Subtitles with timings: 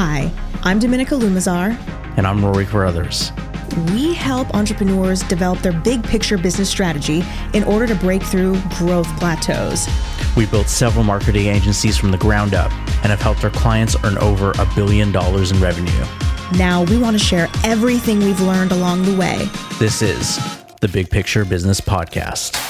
[0.00, 0.30] Hi,
[0.62, 1.76] I'm Dominica Lumazar.
[2.16, 3.32] And I'm Rory Carruthers.
[3.92, 9.08] We help entrepreneurs develop their big picture business strategy in order to break through growth
[9.18, 9.88] plateaus.
[10.36, 12.70] We built several marketing agencies from the ground up
[13.02, 16.04] and have helped our clients earn over a billion dollars in revenue.
[16.56, 19.48] Now we want to share everything we've learned along the way.
[19.80, 20.38] This is
[20.80, 22.67] the Big Picture Business Podcast.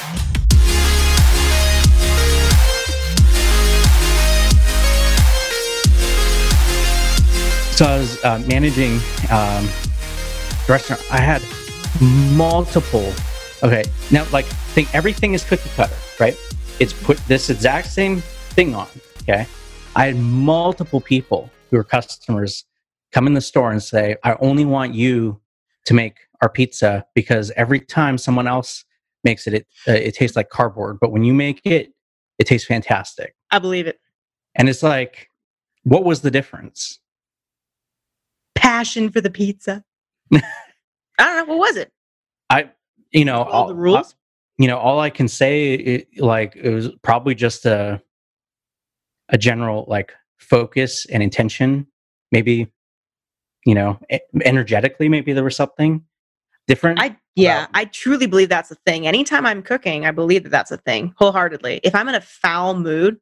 [7.79, 8.95] So I was uh, managing
[9.31, 9.65] um,
[10.67, 11.01] the restaurant.
[11.13, 11.41] I had
[12.37, 13.13] multiple.
[13.63, 16.37] Okay, now like think everything is cookie cutter, right?
[16.81, 18.21] It's put this exact same
[18.57, 18.89] thing on.
[19.23, 19.47] Okay,
[19.95, 22.65] I had multiple people who were customers
[23.13, 25.41] come in the store and say, "I only want you
[25.85, 28.85] to make our pizza because every time someone else
[29.23, 31.93] makes it, it uh, it tastes like cardboard, but when you make it,
[32.41, 34.01] it tastes fantastic." I believe it.
[34.57, 35.31] And it's like,
[35.85, 36.99] what was the difference?
[38.59, 39.85] Passion for the pizza.
[40.33, 40.41] I
[41.19, 41.93] don't know what was it.
[42.51, 42.71] I,
[43.11, 44.15] you know, all, all the rules.
[44.59, 48.03] you know, all I can say, it, like, it was probably just a
[49.31, 51.87] a general like focus and intention.
[52.33, 52.73] Maybe,
[53.65, 53.99] you know,
[54.45, 56.05] energetically, maybe there was something
[56.67, 57.01] different.
[57.01, 59.07] I yeah, I truly believe that's a thing.
[59.07, 61.81] Anytime I'm cooking, I believe that that's a thing wholeheartedly.
[61.85, 63.19] If I'm in a foul mood,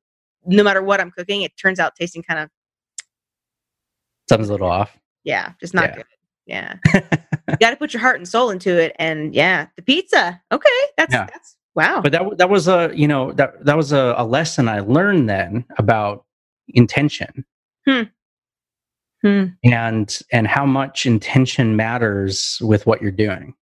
[0.47, 2.51] no matter what I'm cooking, it turns out tasting kind of
[4.29, 4.97] something's a little off
[5.27, 5.97] yeah, just not yeah.
[5.97, 6.05] good.
[6.47, 6.77] Yeah.
[6.95, 8.95] you got to put your heart and soul into it.
[8.99, 10.41] And yeah, the pizza.
[10.53, 10.71] Okay.
[10.97, 11.27] That's, yeah.
[11.27, 12.01] that's, wow.
[12.01, 15.29] But that, that was a, you know, that, that was a, a lesson I learned
[15.29, 16.25] then about
[16.69, 17.45] intention.
[17.87, 18.03] Hmm.
[19.23, 19.45] Hmm.
[19.65, 23.55] And, and how much intention matters with what you're doing.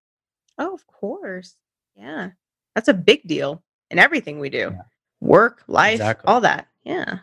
[0.59, 1.57] Oh, of course.
[1.97, 2.31] Yeah.
[2.75, 4.73] That's a big deal in everything we do.
[4.73, 4.83] Yeah.
[5.21, 6.29] Work, life, exactly.
[6.29, 6.69] all that.
[6.85, 7.21] Yeah.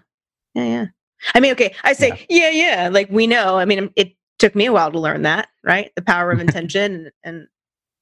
[0.56, 0.64] Yeah.
[0.64, 0.86] Yeah.
[1.36, 2.50] I mean, okay, I say, yeah.
[2.50, 3.60] yeah, yeah, like we know.
[3.60, 5.92] I mean, it took me a while to learn that, right?
[5.96, 7.48] The power of intention and, and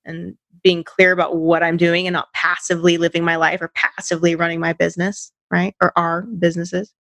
[0.06, 4.34] and being clear about what I'm doing and not passively living my life or passively
[4.34, 5.76] running my business, right?
[5.82, 6.94] Or our businesses.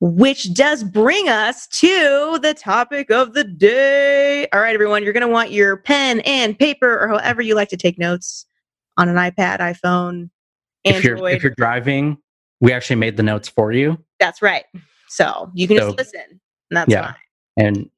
[0.00, 4.46] Which does bring us to the topic of the day.
[4.52, 7.70] All right, everyone, you're going to want your pen and paper or however you like
[7.70, 8.46] to take notes
[8.96, 10.30] on an iPad, iPhone,
[10.84, 10.96] Android.
[10.96, 12.18] If you're, if you're driving,
[12.60, 13.98] we actually made the notes for you.
[14.20, 14.64] That's right.
[15.08, 16.40] So you can so, just listen.
[16.70, 17.12] And that's yeah.
[17.12, 17.16] fine.
[17.58, 17.90] And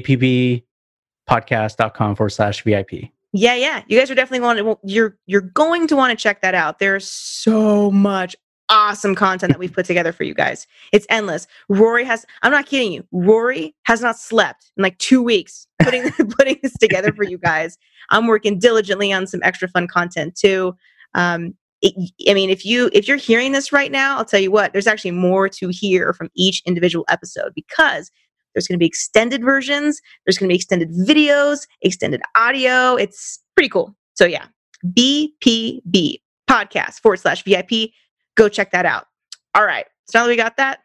[0.00, 3.10] bpbpodcast.com forward slash VIP.
[3.32, 3.82] Yeah, yeah.
[3.86, 6.78] You guys are definitely going to you're you're going to want to check that out.
[6.78, 8.36] There's so much
[8.68, 10.66] awesome content that we've put together for you guys.
[10.92, 11.46] It's endless.
[11.68, 13.06] Rory has I'm not kidding you.
[13.12, 17.78] Rory has not slept in like 2 weeks putting putting this together for you guys.
[18.10, 20.76] I'm working diligently on some extra fun content too.
[21.14, 21.94] Um, it,
[22.28, 24.72] I mean, if you if you're hearing this right now, I'll tell you what.
[24.72, 28.10] There's actually more to hear from each individual episode because
[28.56, 30.00] there's going to be extended versions.
[30.24, 32.94] There's going to be extended videos, extended audio.
[32.94, 33.94] It's pretty cool.
[34.14, 34.46] So yeah,
[34.86, 37.90] BPB podcast forward slash VIP.
[38.34, 39.08] Go check that out.
[39.54, 39.84] All right.
[40.06, 40.80] So now that we got that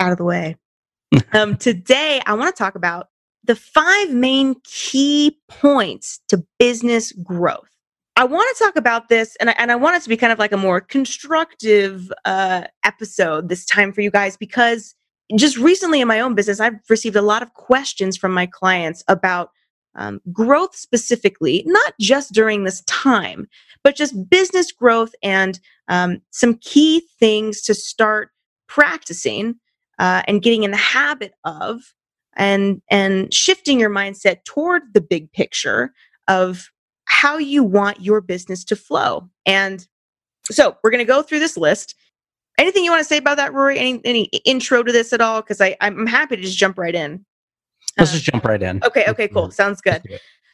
[0.00, 0.56] out of the way,
[1.32, 3.08] um, today I want to talk about
[3.42, 7.70] the five main key points to business growth.
[8.16, 10.32] I want to talk about this, and I, and I want it to be kind
[10.32, 14.94] of like a more constructive uh, episode this time for you guys because
[15.36, 19.02] just recently in my own business, I've received a lot of questions from my clients
[19.08, 19.50] about
[19.96, 23.48] um, growth specifically, not just during this time,
[23.82, 28.30] but just business growth and um, some key things to start
[28.66, 29.54] practicing
[29.98, 31.80] uh, and getting in the habit of
[32.36, 35.92] and and shifting your mindset toward the big picture
[36.26, 36.68] of
[37.04, 39.28] how you want your business to flow.
[39.46, 39.86] And
[40.50, 41.94] so we're going to go through this list
[42.58, 43.78] anything you want to say about that, Rory?
[43.78, 45.42] Any any intro to this at all?
[45.42, 47.24] Because I I'm happy to just jump right in.
[47.98, 48.82] Let's uh, just jump right in.
[48.84, 49.04] Okay.
[49.08, 49.28] Okay.
[49.28, 49.50] Cool.
[49.50, 50.02] Sounds good.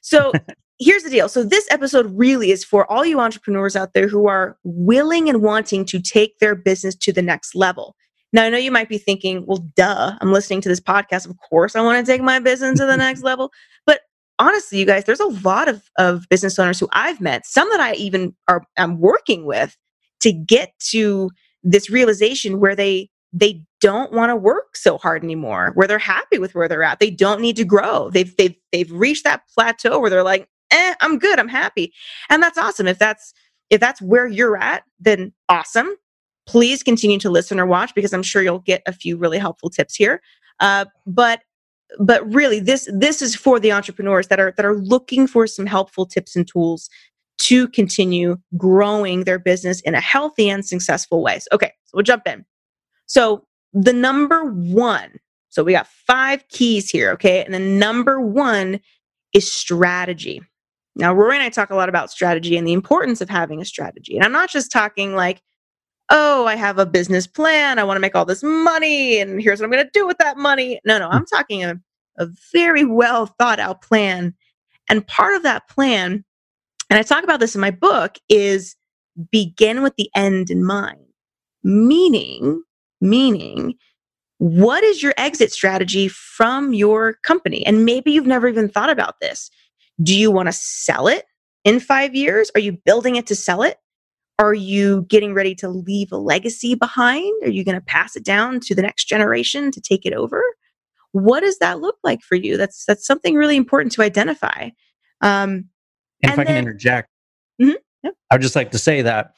[0.03, 0.33] So
[0.78, 1.28] here's the deal.
[1.28, 5.43] So this episode really is for all you entrepreneurs out there who are willing and
[5.43, 7.94] wanting to take their business to the next level.
[8.33, 11.28] Now, I know you might be thinking, well, duh, I'm listening to this podcast.
[11.28, 13.51] Of course, I want to take my business to the next level.
[13.86, 14.03] But
[14.39, 17.80] honestly, you guys, there's a lot of, of business owners who I've met, some that
[17.80, 19.77] I even are I'm working with
[20.21, 21.30] to get to
[21.62, 26.39] this realization where they they don't want to work so hard anymore where they're happy
[26.39, 28.10] with where they're at they don't need to grow.
[28.10, 31.92] They've they've they've reached that plateau where they're like eh i'm good i'm happy.
[32.28, 32.86] And that's awesome.
[32.86, 33.33] If that's
[33.71, 35.95] if that's where you're at then awesome.
[36.47, 39.71] Please continue to listen or watch because i'm sure you'll get a few really helpful
[39.71, 40.21] tips here.
[40.59, 41.42] Uh, but
[41.98, 45.66] but really this this is for the entrepreneurs that are that are looking for some
[45.66, 46.89] helpful tips and tools
[47.41, 51.39] to continue growing their business in a healthy and successful way.
[51.39, 52.45] So, okay, so we'll jump in.
[53.07, 55.13] So, the number one
[55.51, 57.45] So we got five keys here, okay?
[57.45, 58.81] And the number one
[59.34, 60.41] is strategy.
[60.97, 63.65] Now, Rory and I talk a lot about strategy and the importance of having a
[63.65, 64.16] strategy.
[64.16, 65.43] And I'm not just talking like,
[66.10, 67.78] oh, I have a business plan.
[67.78, 70.19] I want to make all this money, and here's what I'm going to do with
[70.19, 70.81] that money.
[70.84, 71.81] No, no, I'm talking a,
[72.19, 74.34] a very well thought out plan.
[74.89, 76.25] And part of that plan,
[76.91, 78.77] and I talk about this in my book, is
[79.31, 80.98] begin with the end in mind.
[81.63, 82.63] Meaning,
[83.01, 83.75] meaning,
[84.39, 87.65] what is your exit strategy from your company?
[87.65, 89.51] And maybe you've never even thought about this.
[90.03, 91.27] Do you want to sell it
[91.65, 92.51] in five years?
[92.54, 93.77] Are you building it to sell it?
[94.39, 97.31] Are you getting ready to leave a legacy behind?
[97.43, 100.43] Are you going to pass it down to the next generation to take it over?
[101.13, 102.57] What does that look like for you?
[102.57, 104.71] That's that's something really important to identify.
[105.21, 105.66] Um,
[106.22, 107.09] and, if I can interject,
[107.61, 108.15] mm-hmm, yep.
[108.31, 109.34] I would just like to say that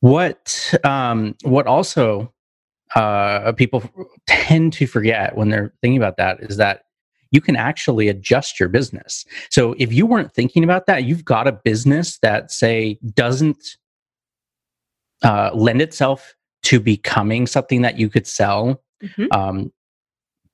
[0.00, 2.32] what um, what also
[2.94, 3.82] uh, people
[4.26, 6.82] tend to forget when they're thinking about that is that
[7.30, 9.24] you can actually adjust your business.
[9.50, 13.76] So if you weren't thinking about that, you've got a business that say doesn't
[15.22, 18.82] uh, lend itself to becoming something that you could sell.
[19.02, 19.26] Mm-hmm.
[19.32, 19.72] Um,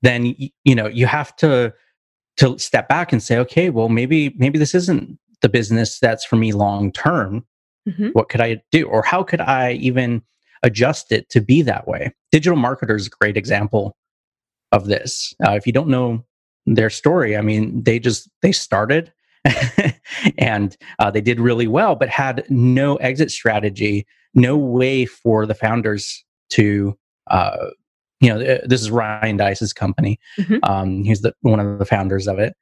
[0.02, 0.34] then
[0.64, 1.72] you know you have to
[2.36, 6.36] to step back and say, okay, well maybe maybe this isn't the business that's for
[6.36, 7.44] me long term.
[7.88, 8.08] Mm-hmm.
[8.08, 10.22] What could I do, or how could I even
[10.62, 12.14] adjust it to be that way?
[12.32, 13.96] Digital marketer is a great example
[14.72, 15.34] of this.
[15.46, 16.24] Uh, if you don't know
[16.66, 17.36] their story.
[17.36, 19.12] I mean, they just they started
[20.38, 25.54] and uh, they did really well, but had no exit strategy, no way for the
[25.54, 26.96] founders to.
[27.30, 27.70] Uh,
[28.24, 30.18] you know, this is Ryan Deiss's company.
[30.38, 30.56] Mm-hmm.
[30.62, 32.56] Um, he's the one of the founders of it,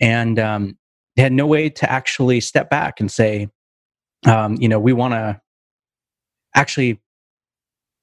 [0.00, 0.78] and um,
[1.16, 3.48] they had no way to actually step back and say,
[4.24, 5.38] um, you know, we want to
[6.54, 6.98] actually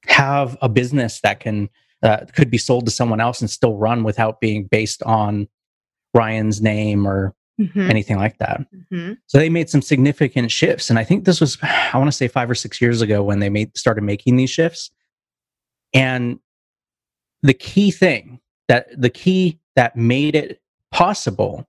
[0.06, 1.68] have a business that can
[2.04, 5.48] uh, could be sold to someone else and still run without being based on
[6.14, 7.90] Ryan's name or mm-hmm.
[7.90, 8.60] anything like that.
[8.72, 9.14] Mm-hmm.
[9.26, 12.28] So they made some significant shifts, and I think this was I want to say
[12.28, 14.92] five or six years ago when they made started making these shifts.
[15.92, 16.38] And
[17.42, 20.60] the key thing that the key that made it
[20.90, 21.66] possible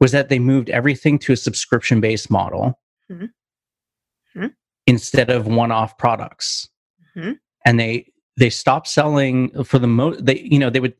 [0.00, 2.78] was that they moved everything to a subscription based model
[3.10, 3.24] mm-hmm.
[3.24, 4.46] mm-hmm.
[4.86, 6.68] instead of one off products.
[7.16, 7.32] Mm-hmm.
[7.64, 10.94] And they they stopped selling for the most they you know they would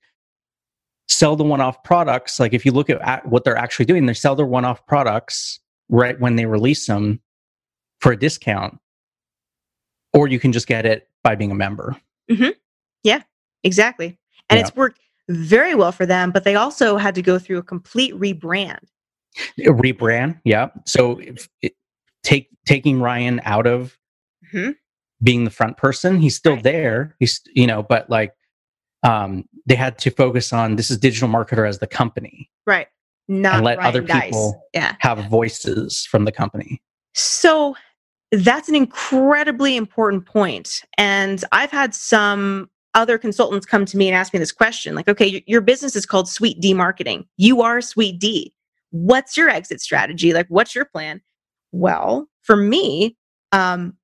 [1.08, 4.34] sell the one-off products like if you look at what they're actually doing they sell
[4.34, 7.20] their one-off products right when they release them
[8.00, 8.78] for a discount
[10.12, 11.96] or you can just get it by being a member
[12.30, 12.50] mm-hmm.
[13.02, 13.22] yeah
[13.64, 14.18] exactly
[14.48, 14.66] and yeah.
[14.66, 18.14] it's worked very well for them but they also had to go through a complete
[18.14, 18.84] rebrand
[19.60, 21.20] a rebrand yeah so
[21.62, 21.74] it,
[22.22, 23.96] take taking ryan out of
[24.52, 24.70] mm-hmm
[25.22, 26.18] being the front person.
[26.18, 26.62] He's still right.
[26.64, 27.16] there.
[27.18, 28.34] He's you know, but like
[29.02, 32.50] um they had to focus on this is digital marketer as the company.
[32.66, 32.88] Right.
[33.28, 34.96] Not and let Ryan other people yeah.
[34.98, 36.82] have voices from the company.
[37.14, 37.76] So
[38.32, 40.82] that's an incredibly important point.
[40.98, 45.08] And I've had some other consultants come to me and ask me this question like,
[45.08, 47.26] okay, your business is called Sweet D Marketing.
[47.36, 48.52] You are Sweet D.
[48.90, 50.32] What's your exit strategy?
[50.34, 51.22] Like, what's your plan?
[51.72, 53.16] Well, for me,
[53.52, 53.94] um,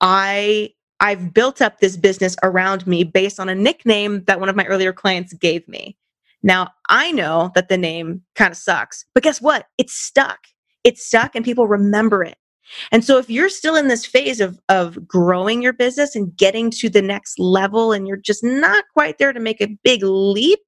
[0.00, 0.70] I
[1.00, 4.64] I've built up this business around me based on a nickname that one of my
[4.66, 5.96] earlier clients gave me.
[6.42, 9.66] Now, I know that the name kind of sucks, but guess what?
[9.78, 10.38] It's stuck.
[10.84, 12.36] It's stuck and people remember it.
[12.90, 16.70] And so if you're still in this phase of of growing your business and getting
[16.72, 20.60] to the next level and you're just not quite there to make a big leap,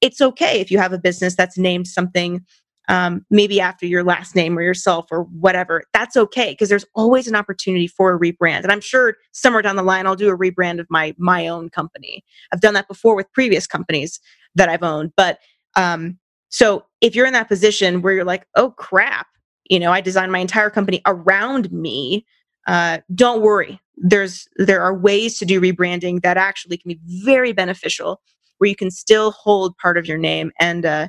[0.00, 2.44] it's okay if you have a business that's named something
[2.88, 5.84] um, maybe after your last name or yourself or whatever.
[5.94, 8.62] That's okay because there's always an opportunity for a rebrand.
[8.62, 11.70] And I'm sure somewhere down the line I'll do a rebrand of my my own
[11.70, 12.24] company.
[12.52, 14.20] I've done that before with previous companies
[14.56, 15.12] that I've owned.
[15.16, 15.38] But
[15.76, 16.18] um,
[16.48, 19.28] so if you're in that position where you're like, oh crap,
[19.70, 22.26] you know, I designed my entire company around me.
[22.66, 23.80] Uh, don't worry.
[23.96, 28.20] There's there are ways to do rebranding that actually can be very beneficial,
[28.58, 31.08] where you can still hold part of your name and uh,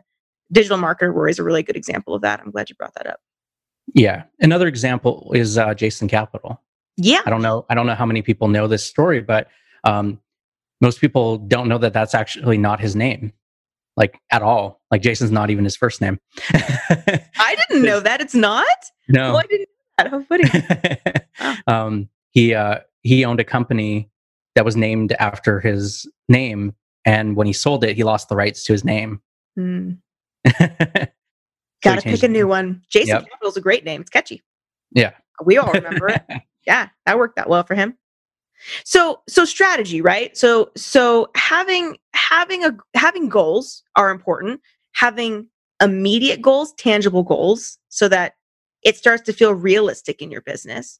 [0.51, 2.39] digital marketer Rory is a really good example of that.
[2.39, 3.20] I'm glad you brought that up.
[3.94, 4.24] Yeah.
[4.39, 6.62] Another example is uh, Jason Capital.
[6.98, 7.22] Yeah.
[7.25, 7.65] I don't know.
[7.70, 9.48] I don't know how many people know this story, but
[9.84, 10.20] um,
[10.82, 13.34] most people don't know that that's actually not his name,
[13.98, 14.82] like at all.
[14.92, 16.20] Like Jason's not even his first name.
[16.54, 18.22] I didn't know that.
[18.22, 18.66] It's not.
[19.10, 20.08] No, oh, I didn't know that.
[20.10, 21.62] How funny.
[21.68, 24.10] um, he uh, he owned a company
[24.56, 26.74] that was named after his name,
[27.06, 29.22] and when he sold it, he lost the rights to his name.
[29.58, 29.98] Mm.
[31.82, 32.82] Got to pick a new one.
[32.90, 33.30] Jason yep.
[33.30, 34.02] Capital's a great name.
[34.02, 34.44] It's catchy.
[34.92, 35.12] Yeah.
[35.44, 36.24] We all remember it.
[36.68, 37.98] Yeah, that worked out well for him.
[38.84, 40.36] So so strategy, right?
[40.38, 44.62] So so having having a having goals are important.
[44.94, 45.48] Having
[45.82, 48.34] immediate goals, tangible goals, so that
[48.84, 51.00] it starts to feel realistic in your business.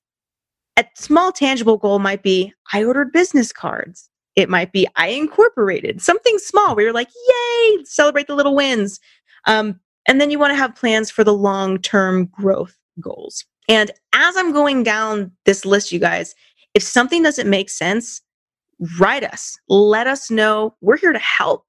[0.77, 4.10] A small tangible goal might be I ordered business cards.
[4.36, 9.00] It might be I incorporated something small where you're like, yay, celebrate the little wins.
[9.46, 13.46] Um, and then you want to have plans for the long term growth goals.
[13.68, 16.36] And as I'm going down this list, you guys,
[16.74, 18.22] if something doesn't make sense,
[19.00, 19.58] write us.
[19.68, 20.75] Let us know.
[20.82, 21.66] We're here to help.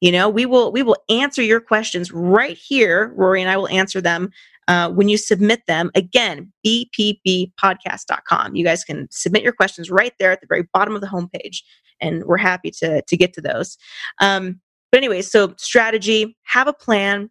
[0.00, 3.12] You know, we will we will answer your questions right here.
[3.14, 4.30] Rory and I will answer them
[4.66, 5.90] uh, when you submit them.
[5.94, 8.56] Again, bpbpodcast.com.
[8.56, 11.58] You guys can submit your questions right there at the very bottom of the homepage,
[12.00, 13.78] and we're happy to to get to those.
[14.20, 17.30] Um, but anyway, so strategy, have a plan,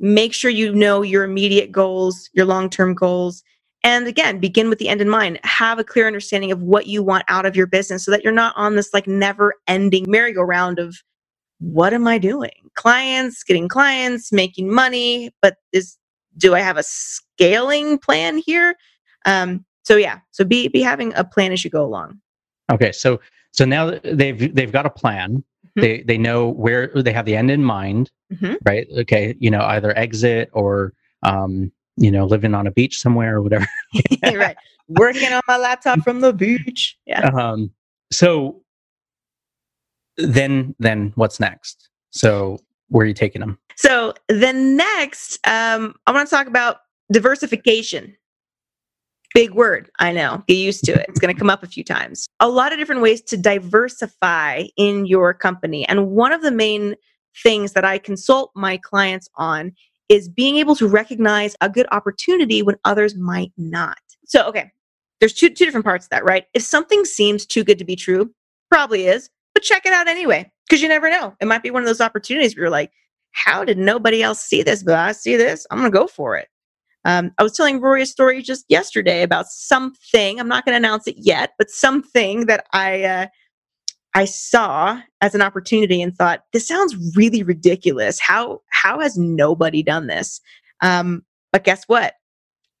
[0.00, 3.42] make sure you know your immediate goals, your long term goals.
[3.84, 5.38] And again, begin with the end in mind.
[5.44, 8.32] Have a clear understanding of what you want out of your business so that you're
[8.32, 10.96] not on this like never ending merry-go-round of
[11.60, 12.70] what am I doing?
[12.74, 15.96] Clients, getting clients, making money, but is
[16.36, 18.76] do I have a scaling plan here?
[19.26, 22.20] Um, so yeah, so be be having a plan as you go along.
[22.70, 23.20] Okay, so
[23.52, 25.38] so now they've they've got a plan.
[25.38, 25.80] Mm-hmm.
[25.80, 28.54] They they know where they have the end in mind, mm-hmm.
[28.64, 28.86] right?
[28.98, 30.92] Okay, you know either exit or
[31.22, 33.66] um, you know living on a beach somewhere or whatever.
[34.22, 34.56] right,
[34.88, 36.96] working on my laptop from the beach.
[37.06, 37.28] Yeah.
[37.28, 37.70] Um,
[38.10, 38.62] so
[40.16, 41.88] then then what's next?
[42.10, 43.58] So where are you taking them?
[43.76, 46.78] So the next, um, I want to talk about
[47.12, 48.16] diversification.
[49.34, 50.42] Big word, I know.
[50.48, 51.06] Get used to it.
[51.08, 52.26] It's going to come up a few times.
[52.40, 55.86] A lot of different ways to diversify in your company.
[55.86, 56.96] And one of the main
[57.42, 59.72] things that I consult my clients on
[60.08, 63.98] is being able to recognize a good opportunity when others might not.
[64.24, 64.70] So, okay,
[65.20, 66.46] there's two, two different parts of that, right?
[66.54, 68.32] If something seems too good to be true,
[68.70, 71.34] probably is, but check it out anyway, because you never know.
[71.40, 72.92] It might be one of those opportunities where you're like,
[73.32, 74.82] how did nobody else see this?
[74.82, 75.66] But I see this.
[75.70, 76.48] I'm going to go for it.
[77.04, 80.38] Um, I was telling Rory a story just yesterday about something.
[80.38, 83.26] I'm not going to announce it yet, but something that I uh,
[84.14, 88.18] I saw as an opportunity and thought this sounds really ridiculous.
[88.18, 90.40] How how has nobody done this?
[90.80, 92.14] Um, but guess what?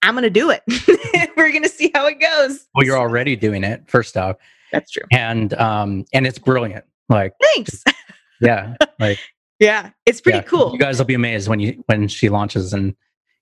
[0.02, 0.62] I'm going to do it.
[1.36, 2.66] We're going to see how it goes.
[2.74, 3.82] Well, you're already doing it.
[3.88, 4.36] First off,
[4.70, 6.84] that's true, and um, and it's brilliant.
[7.08, 7.82] Like thanks.
[8.40, 9.18] yeah, like
[9.58, 10.72] yeah, it's pretty yeah, cool.
[10.72, 12.94] You guys will be amazed when you when she launches and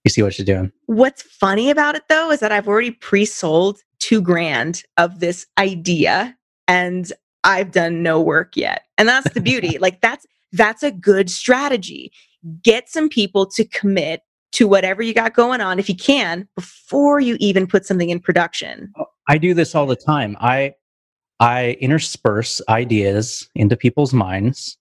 [0.05, 0.73] you see what she's doing.
[0.87, 6.37] What's funny about it though is that I've already pre-sold two grand of this idea
[6.69, 7.13] and
[7.45, 8.85] I've done no work yet.
[8.99, 9.79] And that's the beauty.
[9.81, 12.13] like that's that's a good strategy.
[12.62, 14.23] Get some people to commit
[14.53, 18.21] to whatever you got going on if you can before you even put something in
[18.21, 18.93] production.
[19.29, 20.37] I do this all the time.
[20.41, 20.75] I
[21.41, 24.79] I intersperse ideas into people's minds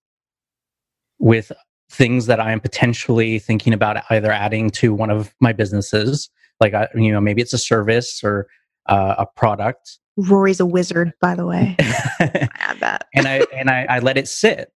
[1.19, 1.51] with
[1.89, 6.29] things that I am potentially thinking about either adding to one of my businesses,
[6.59, 8.47] like I, you know maybe it's a service or
[8.87, 9.99] uh, a product.
[10.17, 11.75] Rory's a wizard, by the way.
[11.79, 14.71] I add that, and I and I, I let it sit,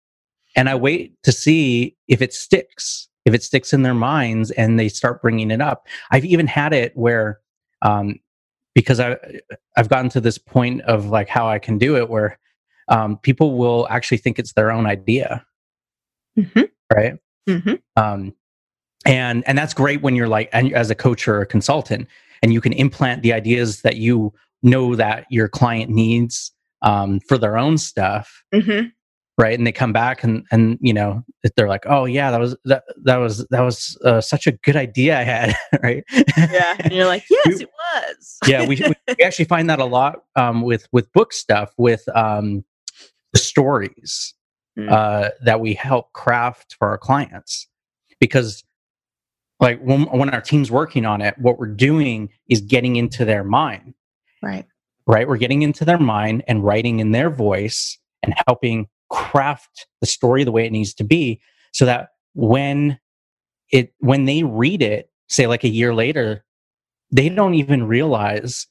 [0.57, 4.79] and I wait to see if it sticks, if it sticks in their minds, and
[4.79, 5.87] they start bringing it up.
[6.11, 7.41] I've even had it where,
[7.83, 8.19] um,
[8.75, 9.17] because I
[9.77, 12.39] I've gotten to this point of like how I can do it, where
[12.89, 15.45] um, people will actually think it's their own idea
[16.39, 16.63] mm-hmm.
[16.95, 17.15] right?
[17.49, 17.75] Mm-hmm.
[17.97, 18.35] Um,
[19.05, 22.09] and and that's great when you're like and as a coach or a consultant,
[22.43, 24.33] and you can implant the ideas that you
[24.63, 28.43] know that your client needs um, for their own stuff.
[28.55, 28.89] Mm-hmm.
[29.39, 31.23] Right, and they come back and and you know
[31.57, 34.77] they're like, oh yeah, that was that that was that was uh, such a good
[34.77, 36.05] idea I had, right?
[36.37, 38.39] Yeah, and you're like, yes, it was.
[38.47, 42.65] yeah, we, we actually find that a lot um, with with book stuff with um,
[43.35, 44.33] the stories
[44.79, 44.91] mm.
[44.91, 47.69] uh, that we help craft for our clients
[48.21, 48.65] because
[49.61, 53.45] like when, when our team's working on it what we're doing is getting into their
[53.45, 53.95] mind
[54.43, 54.67] right
[55.07, 60.07] right we're getting into their mind and writing in their voice and helping craft the
[60.07, 61.41] story the way it needs to be
[61.73, 62.99] so that when
[63.71, 66.45] it when they read it say like a year later
[67.11, 68.67] they don't even realize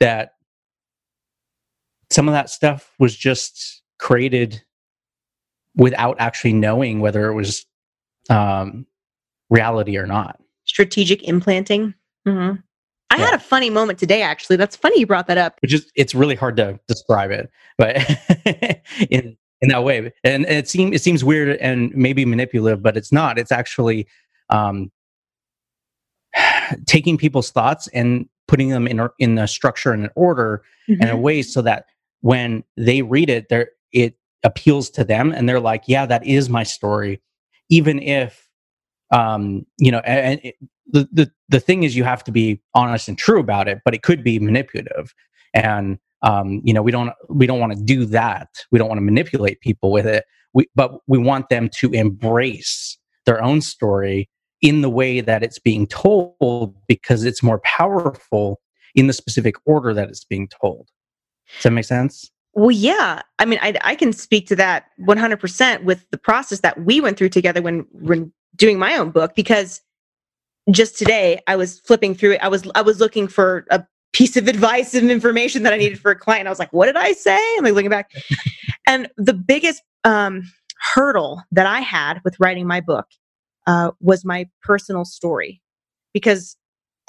[0.00, 0.32] that
[2.10, 4.62] some of that stuff was just created
[5.76, 7.66] without actually knowing whether it was
[8.30, 8.86] um,
[9.50, 10.40] reality or not.
[10.64, 11.94] Strategic implanting.
[12.26, 12.60] Mm-hmm.
[13.10, 13.24] I yeah.
[13.24, 14.56] had a funny moment today, actually.
[14.56, 15.58] That's funny you brought that up.
[15.62, 17.96] Which is, it's really hard to describe it, but
[19.10, 23.12] in in that way, and, it seems it seems weird and maybe manipulative, but it's
[23.12, 23.38] not.
[23.38, 24.06] It's actually
[24.50, 24.90] um,
[26.86, 31.02] taking people's thoughts and putting them in in a structure and an order mm-hmm.
[31.02, 31.86] and a way so that
[32.20, 36.48] when they read it, there it appeals to them and they're like, yeah, that is
[36.48, 37.20] my story.
[37.68, 38.48] Even if,
[39.10, 40.56] um, you know, and, it,
[40.90, 43.94] the, the, the thing is you have to be honest and true about it, but
[43.94, 45.14] it could be manipulative.
[45.54, 48.48] And, um, you know, we don't, we don't want to do that.
[48.70, 50.24] We don't want to manipulate people with it.
[50.52, 54.28] We, but we want them to embrace their own story
[54.60, 58.60] in the way that it's being told because it's more powerful
[58.94, 60.88] in the specific order that it's being told.
[61.54, 62.30] Does that make sense?
[62.54, 63.22] Well, yeah.
[63.38, 67.16] I mean, I, I can speak to that 100% with the process that we went
[67.16, 69.80] through together when, when doing my own book, because
[70.70, 72.42] just today I was flipping through it.
[72.42, 76.00] I was, I was looking for a piece of advice and information that I needed
[76.00, 76.46] for a client.
[76.46, 77.38] I was like, what did I say?
[77.56, 78.10] I'm like looking back.
[78.86, 80.42] and the biggest um,
[80.80, 83.06] hurdle that I had with writing my book
[83.66, 85.60] uh, was my personal story
[86.12, 86.56] because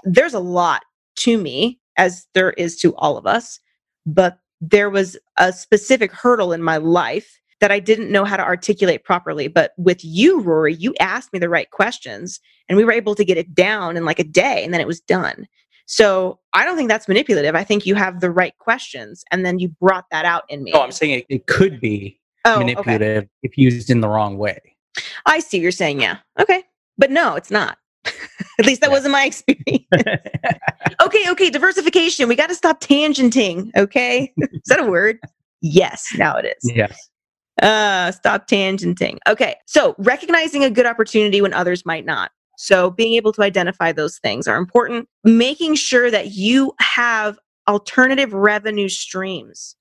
[0.04, 0.84] there's a lot
[1.18, 3.60] to me as there is to all of us
[4.06, 8.44] but there was a specific hurdle in my life that I didn't know how to
[8.44, 9.48] articulate properly.
[9.48, 13.26] But with you, Rory, you asked me the right questions and we were able to
[13.26, 15.48] get it down in like a day and then it was done.
[15.90, 17.56] So I don't think that's manipulative.
[17.56, 20.72] I think you have the right questions and then you brought that out in me.
[20.72, 23.30] Oh, I'm saying it, it could be oh, manipulative okay.
[23.42, 24.60] if used in the wrong way.
[25.26, 26.18] I see you're saying, yeah.
[26.40, 26.64] Okay.
[27.00, 27.80] But no, it's not.
[28.06, 28.94] At least that yeah.
[28.94, 29.86] wasn't my experience.
[31.02, 32.28] okay, okay, diversification.
[32.28, 33.72] We got to stop tangenting.
[33.76, 35.18] Okay, is that a word?
[35.62, 36.72] Yes, now it is.
[36.76, 37.10] Yes.
[37.62, 39.18] Uh, stop tangenting.
[39.28, 42.32] Okay, so recognizing a good opportunity when others might not.
[42.62, 45.08] So being able to identify those things are important.
[45.24, 47.40] Making sure that you have
[47.70, 49.78] alternative revenue streams.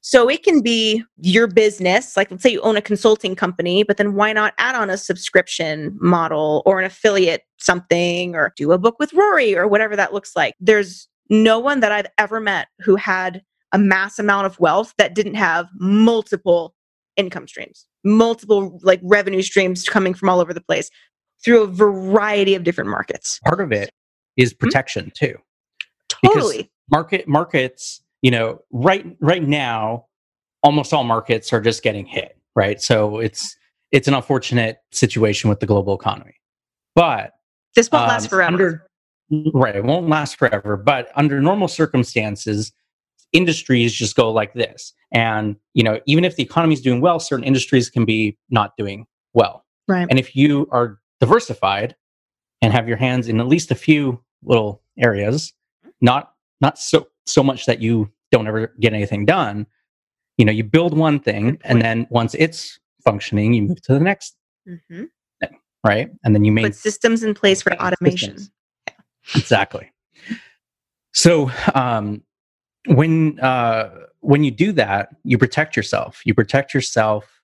[0.00, 3.96] So it can be your business, like let's say you own a consulting company, but
[3.96, 8.78] then why not add on a subscription model or an affiliate something or do a
[8.78, 10.54] book with Rory or whatever that looks like.
[10.58, 13.40] There's no one that I've ever met who had
[13.70, 16.74] a mass amount of wealth that didn't have multiple
[17.16, 20.90] income streams, multiple like revenue streams coming from all over the place
[21.44, 23.40] through a variety of different markets.
[23.44, 23.90] Part of it
[24.36, 24.58] is hmm?
[24.58, 25.26] protection mm-hmm.
[25.26, 25.38] too.
[26.24, 26.56] Totally.
[26.56, 30.06] Because market markets you know, right right now,
[30.64, 32.82] almost all markets are just getting hit, right?
[32.82, 33.56] So it's
[33.92, 36.34] it's an unfortunate situation with the global economy.
[36.96, 37.32] But
[37.76, 38.52] this won't um, last forever.
[39.30, 40.76] Under, right, it won't last forever.
[40.76, 42.72] But under normal circumstances,
[43.32, 44.92] industries just go like this.
[45.12, 48.72] And you know, even if the economy is doing well, certain industries can be not
[48.76, 49.64] doing well.
[49.86, 50.06] Right.
[50.10, 51.96] And if you are diversified
[52.62, 55.52] and have your hands in at least a few little areas,
[56.00, 59.66] not not so so much that you don't ever get anything done.
[60.38, 64.00] You know, you build one thing, and then once it's functioning, you move to the
[64.00, 64.36] next
[64.68, 65.04] mm-hmm.
[65.40, 66.10] thing, right?
[66.24, 68.36] And then you make systems in place for automation.
[68.86, 68.94] Yeah.
[69.34, 69.90] Exactly.
[71.12, 72.22] So um,
[72.86, 76.20] when uh, when you do that, you protect yourself.
[76.24, 77.40] You protect yourself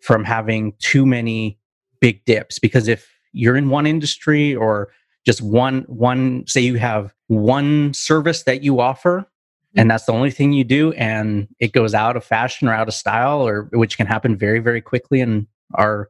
[0.00, 1.58] from having too many
[2.00, 4.88] big dips because if you're in one industry or
[5.26, 9.26] just one one say you have one service that you offer
[9.76, 12.88] and that's the only thing you do and it goes out of fashion or out
[12.88, 16.08] of style or which can happen very very quickly in our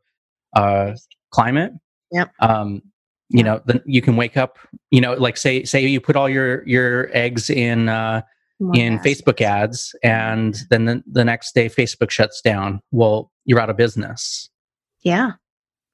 [0.55, 0.95] uh,
[1.31, 1.73] climate
[2.13, 2.31] yep.
[2.41, 2.81] um,
[3.29, 4.59] you know then you can wake up
[4.91, 8.23] you know like say say you put all your your eggs in uh,
[8.75, 12.81] in facebook ads and then the, the next day facebook shuts down.
[12.91, 14.49] Well you're out of business.
[15.03, 15.33] Yeah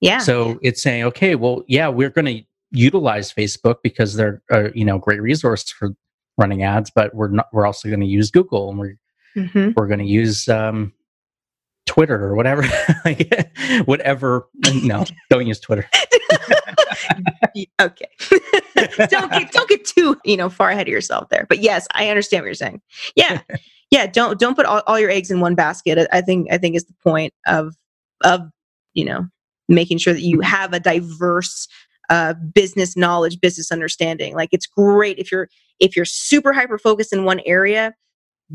[0.00, 4.70] yeah so it's saying okay well yeah we're going to utilize facebook because they're a
[4.74, 5.94] you know great resource for
[6.37, 7.46] running ads, but we're not.
[7.52, 8.98] We're also going to use Google, and we're
[9.37, 9.70] mm-hmm.
[9.76, 10.92] we're going to use um,
[11.87, 12.64] Twitter or whatever,
[13.85, 14.48] whatever.
[14.83, 15.88] No, don't use Twitter.
[17.80, 18.09] okay,
[19.09, 21.46] don't get don't get too you know far ahead of yourself there.
[21.48, 22.80] But yes, I understand what you're saying.
[23.16, 23.40] Yeah,
[23.90, 24.07] yeah.
[24.07, 26.09] Don't don't put all, all your eggs in one basket.
[26.12, 27.74] I think I think is the point of
[28.24, 28.42] of
[28.94, 29.28] you know
[29.68, 31.68] making sure that you have a diverse
[32.11, 34.35] uh, business knowledge, business understanding.
[34.35, 35.48] Like it's great if you're
[35.81, 37.94] if you're super hyper focused in one area,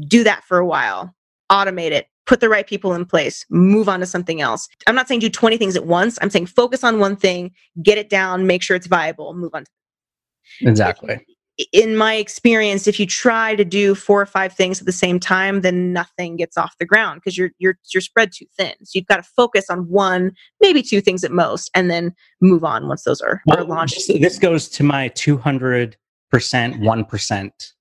[0.07, 1.13] do that for a while,
[1.51, 4.69] automate it, put the right people in place, move on to something else.
[4.87, 6.17] I'm not saying do 20 things at once.
[6.21, 9.65] I'm saying focus on one thing, get it down, make sure it's viable, move on.
[10.61, 11.25] exactly.
[11.73, 15.19] In my experience, if you try to do four or five things at the same
[15.19, 18.73] time, then nothing gets off the ground because you're you're you're spread too thin.
[18.83, 22.63] So you've got to focus on one, maybe two things at most, and then move
[22.63, 24.07] on once those are, well, are launched.
[24.07, 25.97] This goes to my 200
[26.31, 27.73] percent, one percent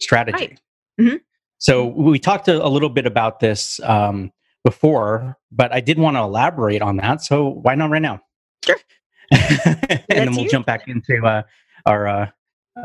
[0.00, 0.36] strategy.
[0.38, 0.60] Right.
[1.00, 1.16] Mm-hmm.
[1.58, 4.32] So we talked a, a, little bit about this um,
[4.64, 7.22] before, but I did want to elaborate on that.
[7.22, 8.20] So why not right now?
[8.64, 8.76] Sure.
[9.30, 11.42] and then we'll jump back into uh,
[11.84, 12.26] our uh,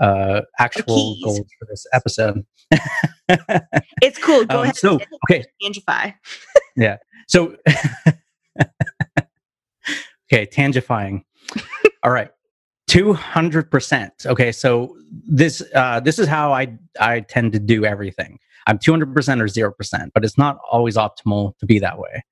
[0.01, 2.45] uh, actual goals for this episode.
[4.01, 4.45] It's cool.
[4.45, 4.75] Go Um, ahead.
[4.75, 6.13] so okay, Tangify.
[6.75, 6.97] Yeah.
[7.27, 7.55] So
[10.31, 11.23] okay, tangifying.
[12.03, 12.29] All right.
[12.89, 14.25] 200%.
[14.27, 14.95] Okay, so
[15.27, 18.37] this uh this is how I I tend to do everything.
[18.67, 19.05] I'm 200%
[19.41, 22.23] or 0%, but it's not always optimal to be that way.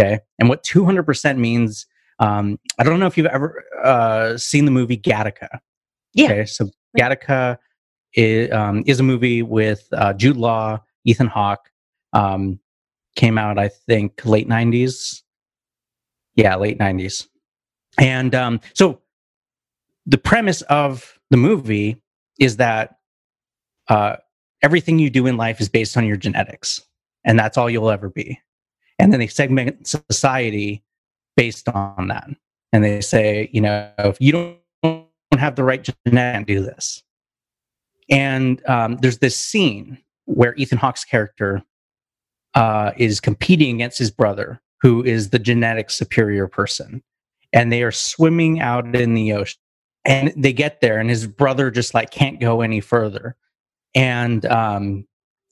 [0.00, 0.18] Okay?
[0.38, 1.86] And what 200% means
[2.18, 5.58] um I don't know if you've ever uh seen the movie Gattaca.
[6.14, 6.26] Yeah.
[6.26, 7.58] Okay, so Gattaca
[8.14, 11.70] is, um, is a movie with uh, Jude Law, Ethan Hawke.
[12.12, 12.58] Um,
[13.16, 15.22] came out, I think, late '90s.
[16.34, 17.26] Yeah, late '90s.
[17.98, 19.00] And um, so,
[20.06, 22.00] the premise of the movie
[22.38, 22.96] is that
[23.88, 24.16] uh,
[24.62, 26.80] everything you do in life is based on your genetics,
[27.24, 28.38] and that's all you'll ever be.
[28.98, 30.82] And then they segment society
[31.36, 32.28] based on that,
[32.72, 34.61] and they say, you know, if you don't don't
[35.38, 37.02] have the right genetic do this.
[38.10, 41.62] And um, there's this scene where Ethan Hawke's character
[42.54, 47.02] uh, is competing against his brother, who is the genetic superior person,
[47.52, 49.58] and they are swimming out in the ocean.
[50.04, 53.36] And they get there, and his brother just like can't go any further.
[53.94, 55.06] And um,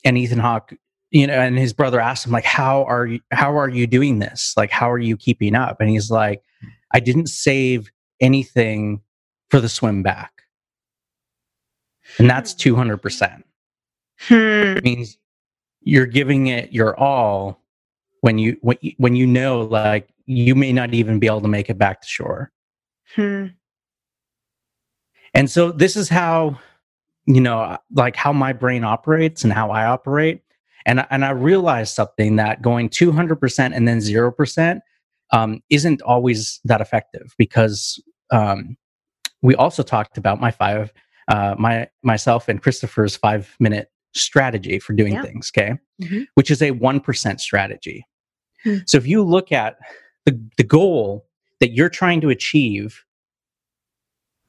[0.04, 0.74] and Ethan Hawke,
[1.12, 3.20] you know, and his brother asks him like, "How are you?
[3.30, 4.52] How are you doing this?
[4.56, 6.42] Like, how are you keeping up?" And he's like,
[6.92, 9.02] "I didn't save anything
[9.50, 10.42] for the swim back.
[12.18, 13.42] And that's 200%.
[14.20, 14.34] Hmm.
[14.34, 15.18] It means
[15.82, 17.62] you're giving it your all
[18.20, 21.48] when you when you, when you know like you may not even be able to
[21.48, 22.52] make it back to shore.
[23.14, 23.46] Hmm.
[25.32, 26.58] And so this is how
[27.26, 30.42] you know like how my brain operates and how I operate.
[30.86, 34.80] And I- and I realized something that going 200% and then 0%
[35.32, 38.76] um, isn't always that effective because um,
[39.42, 40.92] we also talked about my five
[41.28, 45.22] uh, my myself and Christopher's five minute strategy for doing Yeah.
[45.22, 45.50] things.
[45.56, 46.26] Okay, Mhm.
[46.34, 48.04] which is a one percent strategy.
[48.64, 48.78] Hmm.
[48.86, 49.76] So if you look at
[50.26, 51.26] the the goal
[51.60, 53.04] that you're trying to achieve,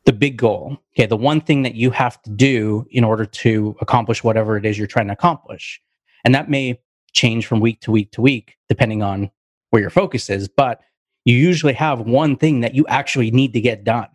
[0.06, 3.76] the big goal, okay, the one thing that you have to do in order to
[3.82, 5.80] accomplish whatever it is you're trying to accomplish,
[6.26, 6.80] and that may
[7.14, 9.30] change from week to week to week depending on
[9.70, 10.82] where your focus is, but
[11.26, 14.08] you usually have one thing that you actually need to get done.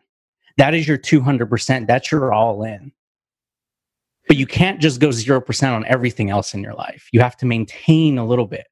[0.57, 1.87] That is your 200%.
[1.87, 2.92] That's your all in.
[4.27, 7.09] But you can't just go 0% on everything else in your life.
[7.12, 8.66] You have to maintain a little bit.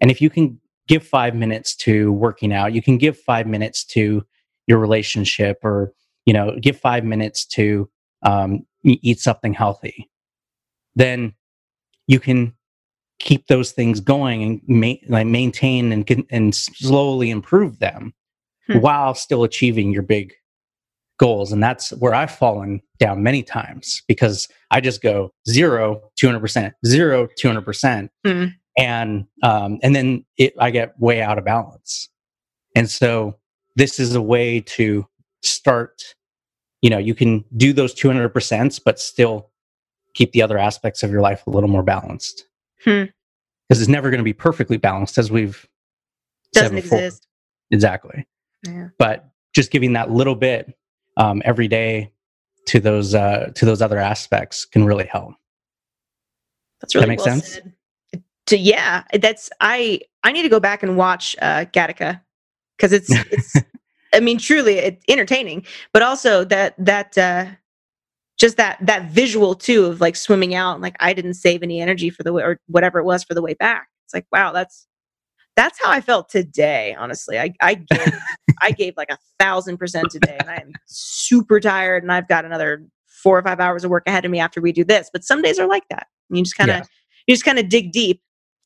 [0.00, 3.84] And if you can give five minutes to working out, you can give five minutes
[3.84, 4.24] to
[4.66, 5.92] your relationship or,
[6.26, 7.88] you know, give five minutes to
[8.22, 10.10] um, eat something healthy,
[10.94, 11.32] then
[12.06, 12.52] you can
[13.18, 18.12] keep those things going and ma- like maintain and, and slowly improve them
[18.70, 18.80] Hmm.
[18.80, 20.32] while still achieving your big
[21.20, 26.72] goals and that's where i've fallen down many times because i just go zero 200%
[26.86, 28.44] zero 200% Hmm.
[28.78, 32.08] and um, and then it, i get way out of balance
[32.74, 33.36] and so
[33.76, 35.06] this is a way to
[35.42, 36.02] start
[36.82, 39.50] you know you can do those 200% but still
[40.14, 42.46] keep the other aspects of your life a little more balanced
[42.84, 43.04] Hmm.
[43.68, 45.68] because it's never going to be perfectly balanced as we've
[46.54, 46.98] Doesn't before.
[46.98, 47.26] exist.
[47.70, 48.26] exactly
[48.66, 48.88] Yeah.
[48.98, 50.72] but just giving that little bit
[51.20, 52.10] um, every day
[52.66, 55.34] to those uh, to those other aspects can really help.
[56.80, 57.54] That's really make well sense?
[57.54, 57.72] said.
[58.46, 60.00] To, yeah, that's I.
[60.24, 62.20] I need to go back and watch uh, Gattaca
[62.76, 63.56] because it's it's.
[64.12, 67.46] I mean, truly, it's entertaining, but also that that uh,
[68.38, 71.80] just that that visual too of like swimming out and like I didn't save any
[71.80, 73.88] energy for the way or whatever it was for the way back.
[74.06, 74.88] It's like wow, that's
[75.56, 76.94] that's how I felt today.
[76.98, 78.12] Honestly, I I gave,
[78.60, 82.44] I gave like a thousand percent today, and I am super tired, and I've got
[82.44, 82.86] another
[83.22, 85.10] four or five hours of work ahead of me after we do this.
[85.12, 86.06] But some days are like that.
[86.30, 86.84] You just kind of Yeah.
[87.26, 88.22] you just kind of dig deep,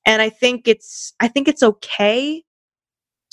[0.06, 2.42] and I think it's I think it's okay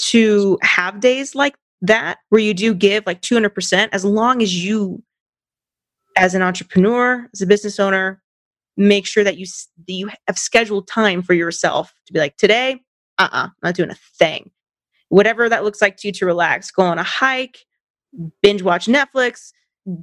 [0.10, 5.04] to have days like that where you do give like 200% as long as you
[6.18, 8.22] as an entrepreneur as a business owner
[8.78, 9.46] make sure that you
[9.88, 12.82] that you have scheduled time for yourself to be like today
[13.22, 14.50] uh-uh not doing a thing
[15.10, 17.60] whatever that looks like to you to relax go on a hike
[18.42, 19.52] binge watch netflix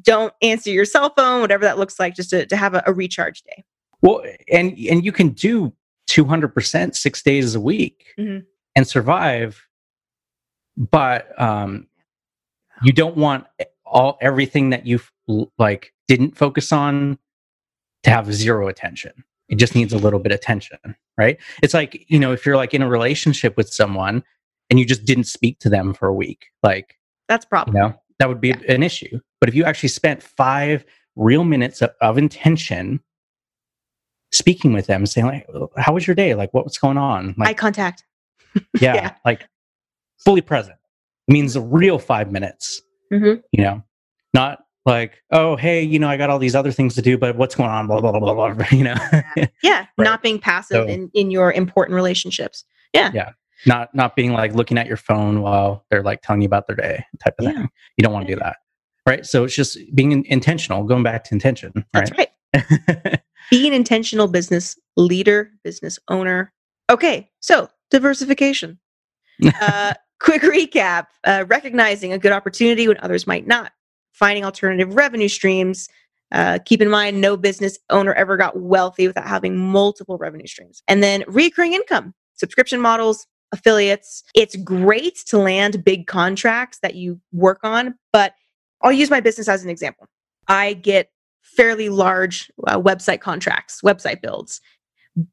[0.03, 2.93] don't answer your cell phone whatever that looks like just to, to have a, a
[2.93, 3.65] recharge day
[4.03, 5.73] Well, and and you can do
[6.07, 8.45] two hundred percent six days a week Mhm.
[8.77, 9.67] and survive,
[10.77, 11.87] but um,
[12.83, 13.47] you don't want
[13.85, 15.01] all everything that you
[15.59, 17.19] like didn't focus on
[18.05, 19.13] to have zero attention.
[19.49, 20.79] It just needs a little bit of attention,
[21.17, 21.39] right?
[21.63, 24.23] It's like you know if you're like in a relationship with someone
[24.71, 27.77] and you just didn't speak to them for a week, like that's a you problem
[27.77, 30.85] know that would be an issue but if you actually spent five
[31.15, 33.01] real minutes of, of intention
[34.33, 37.55] speaking with them saying like how was your day like what was going on Eye
[37.55, 38.05] contact.
[38.81, 39.15] yeah, yeah.
[39.25, 39.47] like
[40.25, 40.77] fully present
[41.29, 42.83] means a real five minutes
[43.13, 43.43] Mhm.
[43.53, 43.83] you know
[44.35, 47.37] not like oh hey you know i got all these other things to do but
[47.37, 48.97] what's going on blah blah blah blah, blah you know
[49.63, 49.87] Yeah.
[49.99, 52.65] Not being passive So- in, in your important relationships.
[52.95, 53.11] Yeah.
[53.13, 53.31] Yeah.
[53.67, 56.77] Not not being like looking at your phone while they're like telling you about their
[56.77, 57.53] day type of Yeah.
[57.53, 58.57] thing you don't want to do that
[59.07, 63.21] right so it's just being intentional going back to intention That's right right.
[63.51, 66.53] Be an intentional business leader, business owner.
[66.91, 67.31] Okay.
[67.41, 68.79] So diversification.
[69.61, 73.73] uh, quick recap uh, recognizing a good opportunity when others might not,
[74.19, 75.89] finding alternative revenue streams.
[76.31, 80.83] Uh, keep in mind, no business owner ever got wealthy without having multiple revenue streams.
[80.89, 84.25] And then recurring income, subscription models, affiliates.
[84.35, 88.35] It's great to land big contracts that you work on, but
[88.83, 90.07] I'll use my business as an example.
[90.49, 91.11] I get
[91.43, 94.61] fairly large uh, website contracts, website builds.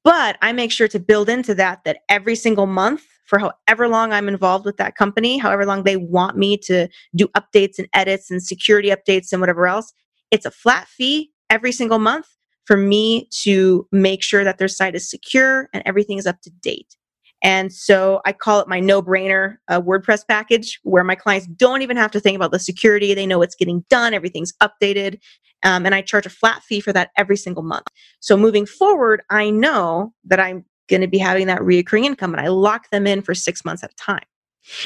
[0.04, 4.13] But I make sure to build into that that every single month, for however long
[4.13, 8.31] I'm involved with that company, however long they want me to do updates and edits
[8.31, 9.91] and security updates and whatever else,
[10.31, 12.27] it's a flat fee every single month
[12.65, 16.49] for me to make sure that their site is secure and everything is up to
[16.61, 16.95] date.
[17.43, 21.83] And so I call it my no brainer uh, WordPress package where my clients don't
[21.83, 23.13] even have to think about the security.
[23.13, 25.19] They know it's getting done, everything's updated.
[25.63, 27.88] Um, and I charge a flat fee for that every single month.
[28.19, 32.41] So moving forward, I know that I'm going to be having that reoccurring income and
[32.41, 34.26] I lock them in for six months at a time.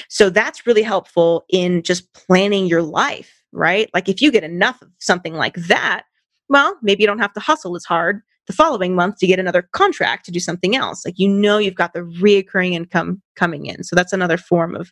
[0.10, 3.90] So that's really helpful in just planning your life, right?
[3.94, 6.04] Like if you get enough of something like that,
[6.50, 9.70] well, maybe you don't have to hustle as hard the following month to get another
[9.74, 11.06] contract to do something else.
[11.06, 13.84] Like you know you've got the reoccurring income coming in.
[13.84, 14.92] So that's another form of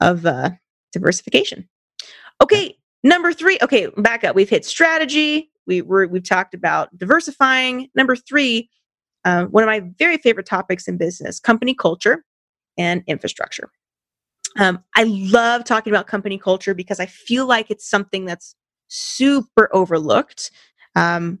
[0.00, 0.50] of uh,
[0.92, 1.68] diversification.
[2.42, 3.56] Okay, number three.
[3.62, 4.34] Okay, back up.
[4.34, 5.50] We've hit strategy.
[5.64, 7.88] We were we've talked about diversifying.
[7.94, 8.68] Number three,
[9.24, 12.24] uh, one of my very favorite topics in business: company culture
[12.78, 13.70] and infrastructure.
[14.58, 18.54] Um, I love talking about company culture because I feel like it's something that's
[18.88, 20.50] super overlooked.
[20.94, 21.38] Um,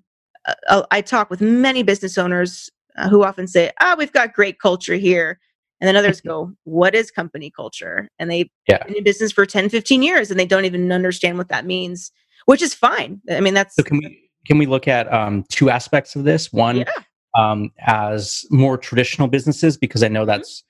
[0.68, 4.58] uh, I talk with many business owners uh, who often say, "Ah, we've got great
[4.58, 5.38] culture here,"
[5.80, 8.82] and then others go, "What is company culture?" And they've Yeah.
[8.86, 12.10] been in business for 10, 15 years, and they don't even understand what that means,
[12.46, 13.20] which is fine.
[13.30, 16.52] I mean, that's so can we can we look at um, two aspects of this
[16.52, 16.92] one yeah,
[17.34, 20.64] um, as more traditional businesses because i know that's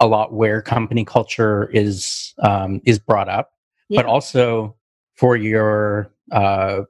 [0.00, 3.52] a lot where company culture is um, is brought up
[3.88, 4.00] yeah.
[4.02, 4.76] but also
[5.16, 6.82] for your uh,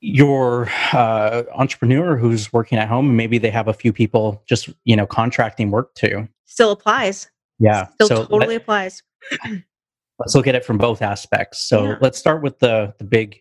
[0.00, 4.68] your uh, entrepreneur who's working at home and maybe they have a few people just
[4.84, 7.30] you know contracting work to still applies.
[7.58, 9.02] yeah still so totally applies.
[10.18, 11.96] let's look at it from both aspects so Yeah.
[12.00, 13.40] let's start with the the big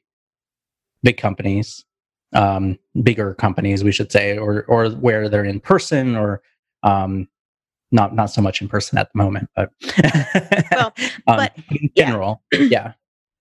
[1.01, 1.85] big companies
[2.33, 6.41] um bigger companies we should say or or where they're in person or
[6.83, 7.27] um
[7.91, 9.71] not not so much in person at the moment but
[10.71, 10.93] Well,
[11.27, 12.05] um, but- in yeah.
[12.05, 12.93] general yeah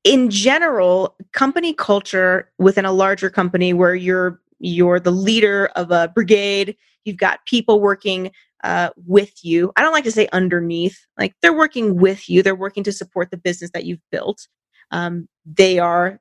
[0.04, 6.08] in general, company culture within a larger company where you're you're the leader of a
[6.08, 8.30] brigade, you've got people working
[8.64, 9.70] uh, with you.
[9.76, 12.42] I don't like to say underneath; like they're working with you.
[12.42, 14.48] They're working to support the business that you've built.
[14.90, 16.20] Um, they are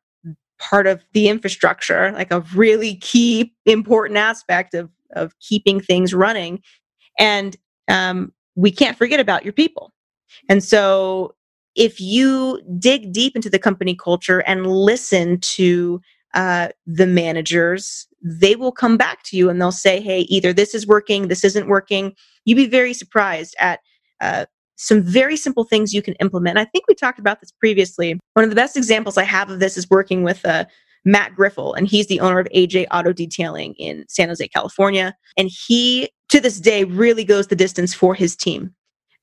[0.60, 6.62] part of the infrastructure, like a really key, important aspect of of keeping things running.
[7.17, 7.56] And
[7.88, 9.91] um, we can't forget about your people.
[10.50, 11.36] And so
[11.76, 16.02] if you dig deep into the company culture and listen to
[16.34, 20.76] uh, the managers, they will come back to you and they'll say, hey, either this
[20.76, 22.13] is working, this isn't working.
[22.46, 23.80] You'd be very surprised at
[24.20, 24.46] uh,
[24.78, 26.58] some very simple things you can implement.
[26.58, 28.20] I think we talked about this previously.
[28.34, 30.66] One of the best examples I have of this is working with uh,
[31.04, 35.16] Matt Griffel, and he's the owner of AJ Auto Detailing in San Jose, California.
[35.36, 38.74] And he, to this day, really goes the distance for his team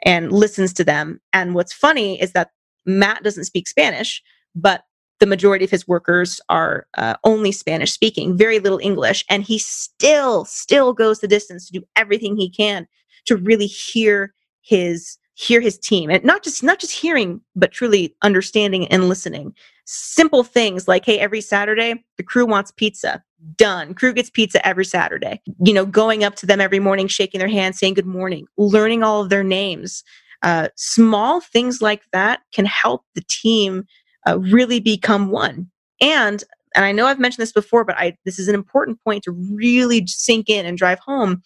[0.04, 1.20] and listens to them.
[1.32, 2.50] And what's funny is that
[2.84, 4.22] Matt doesn't speak Spanish,
[4.54, 4.82] but
[5.20, 9.24] the majority of his workers are uh, only Spanish speaking, very little English.
[9.30, 12.86] And he still, still goes the distance to do everything he can
[13.26, 18.14] to really hear his hear his team and not just not just hearing but truly
[18.22, 19.54] understanding and listening.
[19.84, 23.22] Simple things like hey every saturday the crew wants pizza.
[23.56, 23.92] Done.
[23.94, 25.40] Crew gets pizza every saturday.
[25.64, 29.02] You know going up to them every morning shaking their hand saying good morning learning
[29.02, 30.04] all of their names.
[30.42, 33.84] Uh, small things like that can help the team
[34.28, 35.70] uh, really become one.
[36.00, 36.44] And
[36.74, 39.30] and i know i've mentioned this before but i this is an important point to
[39.54, 41.42] really sink in and drive home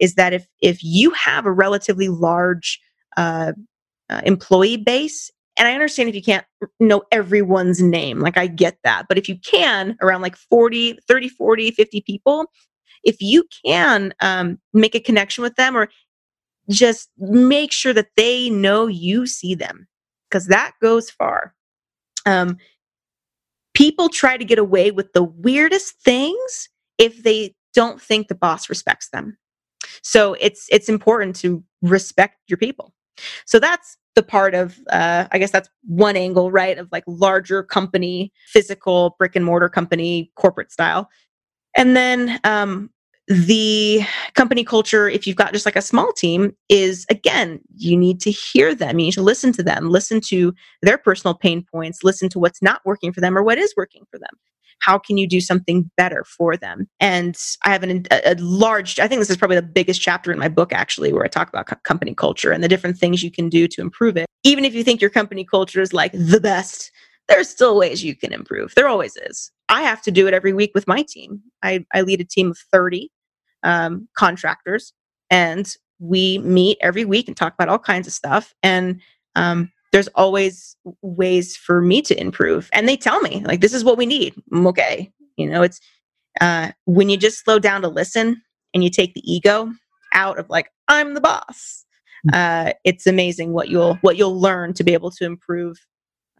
[0.00, 2.80] is that if if you have a relatively large
[3.16, 3.52] uh,
[4.10, 6.46] uh, employee base and I understand if you can't
[6.80, 9.06] know everyone's name, like I get that.
[9.08, 12.46] But if you can, around like 40, 30, 40, 50 people,
[13.04, 15.88] if you can um, make a connection with them or
[16.68, 19.86] just make sure that they know you see them,
[20.28, 21.54] because that goes far.
[22.26, 22.56] Um,
[23.74, 28.68] people try to get away with the weirdest things if they don't think the boss
[28.68, 29.36] respects them.
[30.02, 32.94] So it's it's important to respect your people.
[33.46, 37.62] So that's the part of uh, i guess that's one angle right of like larger
[37.62, 41.08] company physical brick and mortar company corporate style.
[41.76, 42.90] And then um,
[43.26, 44.02] the
[44.34, 48.30] company culture if you've got just like a small team is again you need to
[48.30, 48.98] hear them.
[48.98, 52.62] You need to listen to them listen to their personal pain points listen to what's
[52.62, 54.28] not working for them or what is working for them
[54.80, 56.88] how can you do something better for them?
[57.00, 60.32] And i have an, a, a large i think this is probably the biggest chapter
[60.32, 63.22] in my book actually where i talk about co- company culture and the different things
[63.22, 64.26] you can do to improve it.
[64.42, 66.90] Even if you think your company culture is like the best
[67.28, 68.74] there's still ways you can improve.
[68.74, 69.50] There always is.
[69.68, 71.40] I have to do it every week with my team.
[71.62, 73.10] I, I lead a team of 30
[73.62, 74.92] um, contractors
[75.30, 78.52] and we meet every week and talk about all kinds of stuff.
[78.62, 79.00] And
[79.36, 83.84] um, there's always ways for me to improve and they tell me like this is
[83.84, 85.80] what we need I'm okay you know it's
[86.40, 88.42] uh, when you just slow down to listen
[88.74, 89.70] and you take the ego
[90.12, 91.84] out of like i'm the boss
[92.28, 92.34] mm.
[92.34, 95.78] uh, it's amazing what you'll what you'll learn to be able to improve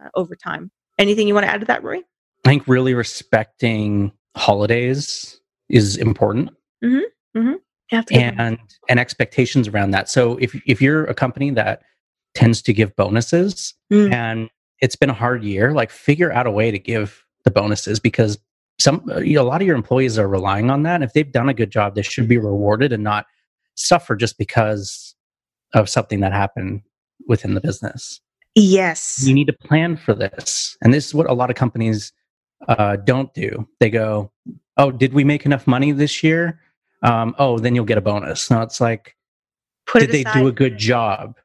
[0.04, 2.02] uh, over time anything you want to add to that rory
[2.44, 6.50] i think really respecting holidays is important
[6.84, 7.38] mm-hmm.
[7.38, 8.14] Mm-hmm.
[8.16, 11.82] and and expectations around that so if if you're a company that
[12.34, 14.12] tends to give bonuses mm.
[14.12, 15.72] and it's been a hard year.
[15.72, 18.38] Like figure out a way to give the bonuses because
[18.78, 21.12] some uh, you know, a lot of your employees are relying on that and if
[21.12, 23.26] they've done a good job they should be rewarded and not
[23.76, 25.14] suffer just because
[25.74, 26.82] of something that happened
[27.26, 28.20] within the business.
[28.54, 29.24] Yes.
[29.26, 32.12] You need to plan for this and this is what a lot of companies
[32.68, 33.68] uh, don't do.
[33.80, 34.32] They go
[34.76, 36.60] oh did we make enough money this year?
[37.02, 38.50] Um, oh then you'll get a bonus.
[38.50, 39.16] No it's like
[39.86, 41.36] Put did they do a good job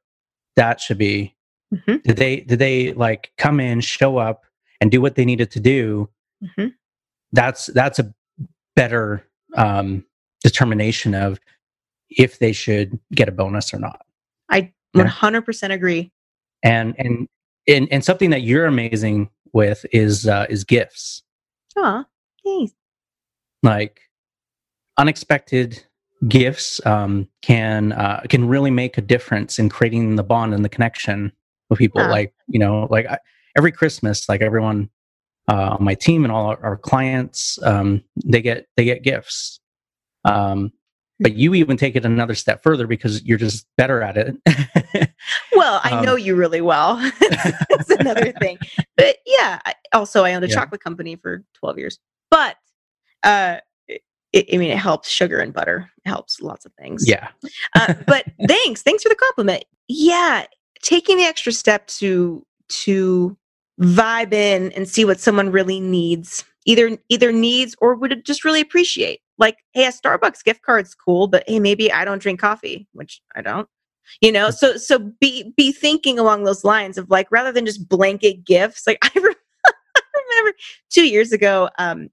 [0.55, 1.35] that should be.
[1.73, 1.97] Mm-hmm.
[1.97, 4.43] did they did they like come in show up
[4.81, 6.09] and do what they needed to do?
[6.43, 6.67] Mm-hmm.
[7.31, 8.13] that's that's a
[8.75, 10.03] better um
[10.43, 11.39] determination of
[12.09, 14.05] if they should get a bonus or not.
[14.49, 16.11] I 100% agree.
[16.63, 17.27] And and
[17.67, 21.23] and, and something that you're amazing with is uh is gifts.
[21.75, 22.03] Oh
[22.43, 22.73] thanks.
[23.61, 24.01] Like
[24.97, 25.83] unexpected
[26.27, 30.69] gifts um, can uh, can really make a difference in creating the bond and the
[30.69, 31.31] connection
[31.69, 32.01] with people.
[32.01, 32.09] Yeah.
[32.09, 33.19] Like you know, like I,
[33.57, 34.89] every Christmas, like everyone
[35.47, 39.59] uh, on my team and all our, our clients, um, they get they get gifts.
[40.25, 40.71] Um,
[41.19, 45.11] but you even take it another step further because you're just better at it.
[45.53, 46.95] well, I know um, you really well.
[47.19, 48.57] That's another thing.
[48.95, 49.59] But yeah,
[49.93, 50.55] also I owned a yeah.
[50.55, 51.99] chocolate company for 12 years.
[52.31, 52.55] But
[53.23, 53.57] uh,
[54.33, 55.89] it, I mean, it helps sugar and butter.
[56.05, 57.07] It helps lots of things.
[57.07, 57.29] Yeah.
[57.75, 59.65] uh, but thanks, thanks for the compliment.
[59.87, 60.45] Yeah,
[60.81, 63.35] taking the extra step to to
[63.81, 68.61] vibe in and see what someone really needs, either either needs or would just really
[68.61, 69.21] appreciate.
[69.37, 73.21] Like, hey, a Starbucks gift card's cool, but hey, maybe I don't drink coffee, which
[73.35, 73.67] I don't.
[74.21, 77.87] You know, so so be be thinking along those lines of like rather than just
[77.87, 78.85] blanket gifts.
[78.85, 80.57] Like I, re- I remember
[80.89, 82.09] two years ago, um,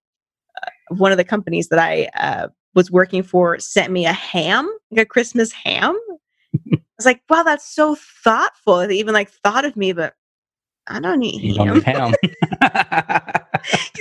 [0.89, 5.03] one of the companies that I uh, was working for sent me a ham, like
[5.03, 5.99] a Christmas ham.
[6.73, 8.87] I was like, wow, that's so thoughtful.
[8.87, 10.15] They even like thought of me, but
[10.87, 11.81] I don't need you ham.
[11.81, 12.15] Don't ham.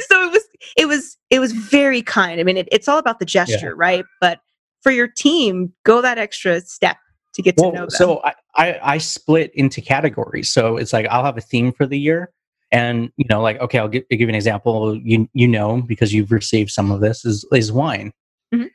[0.09, 2.39] so it was it was it was very kind.
[2.39, 3.75] I mean, it, it's all about the gesture, yeah.
[3.75, 4.05] right?
[4.21, 4.39] But
[4.81, 6.97] for your team, go that extra step
[7.33, 7.89] to get well, to know them.
[7.89, 10.51] So I, I, I split into categories.
[10.51, 12.31] So it's like I'll have a theme for the year,
[12.71, 15.81] and you know like okay i'll give, I'll give you an example you you know
[15.81, 18.11] because you've received some of this is is wine
[18.53, 18.65] mm-hmm.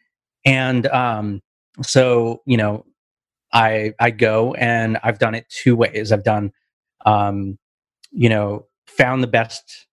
[0.45, 1.41] and um
[1.83, 2.85] so you know
[3.53, 6.53] i i go and i've done it two ways i've done
[7.07, 7.59] um
[8.13, 9.87] you know found the best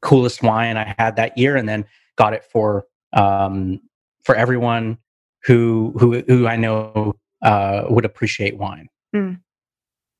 [0.00, 1.84] coolest wine i had that year and then
[2.16, 3.80] got it for um
[4.24, 4.98] for everyone
[5.44, 9.38] who who who i know uh would appreciate wine mm.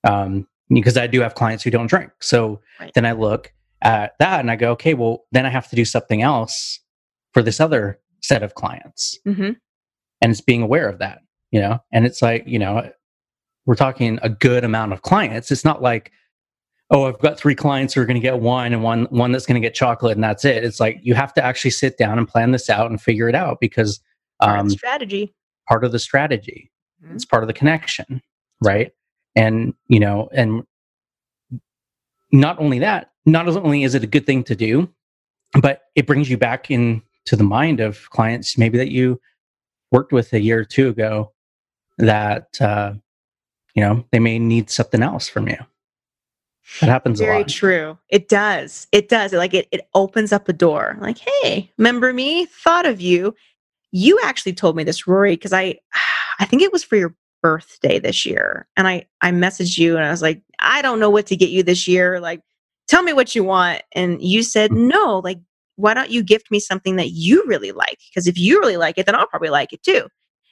[0.05, 2.10] um because I do have clients who don't drink.
[2.20, 2.92] So right.
[2.94, 3.52] then I look
[3.82, 6.80] at that and I go, okay, well, then I have to do something else
[7.32, 9.18] for this other set of clients.
[9.26, 9.52] Mm-hmm.
[10.20, 11.20] And it's being aware of that,
[11.50, 11.80] you know?
[11.92, 12.90] And it's like, you know,
[13.66, 15.50] we're talking a good amount of clients.
[15.50, 16.12] It's not like,
[16.90, 19.46] oh, I've got three clients who are going to get wine and one one that's
[19.46, 20.62] going to get chocolate, and that's it.
[20.62, 23.34] It's like you have to actually sit down and plan this out and figure it
[23.34, 24.00] out because
[24.40, 25.34] um, strategy.
[25.68, 26.70] Part of the strategy.
[27.02, 27.14] Mm-hmm.
[27.14, 28.20] It's part of the connection,
[28.62, 28.92] right?
[29.37, 30.64] And you know and
[32.30, 34.89] not only that, not only is it a good thing to do,
[35.61, 39.20] but it brings you back into the mind of clients maybe that you
[39.91, 41.30] worked with a year or two ago
[41.99, 42.95] that uh,
[43.74, 45.59] you know they may need something else from you.
[46.80, 47.49] That happens Very a lot.
[47.49, 47.99] true.
[48.09, 48.87] It does.
[48.93, 49.33] It does.
[49.33, 50.97] Like it, it opens up a door.
[51.01, 52.47] Like, hey, remember me?
[52.47, 53.35] Thought of you.
[53.91, 55.78] You actually told me this, Rory, because I
[56.39, 58.66] I think it was for your birthday this year.
[58.76, 61.51] And I I messaged you and I was like, I don't know what to get
[61.51, 62.20] you this year.
[62.20, 62.40] Like,
[62.88, 63.82] tell me what you want.
[63.95, 64.88] And you said, Mm.
[64.88, 65.38] no, like,
[65.76, 67.99] why don't you gift me something that you really like?
[68.11, 70.07] Because if you really like it, then I'll probably like it too.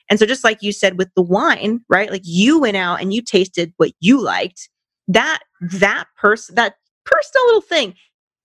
[0.09, 2.11] And so just like you said with the wine, right?
[2.11, 4.69] Like you went out and you tasted what you liked.
[5.09, 6.75] That that person that
[7.05, 7.95] personal little thing,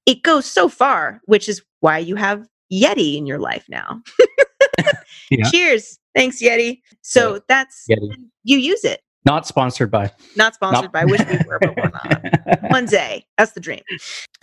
[0.05, 4.01] it goes so far, which is why you have Yeti in your life now.
[5.29, 5.49] Yeah.
[5.49, 5.97] Cheers.
[6.15, 6.81] Thanks, Yeti.
[7.01, 8.15] So that's Yeti.
[8.43, 9.01] you use it.
[9.25, 10.11] Not sponsored by.
[10.35, 11.01] Not sponsored Not- by.
[11.01, 12.61] I wish we were, but we're not.
[12.71, 13.25] One day.
[13.37, 13.81] That's the dream.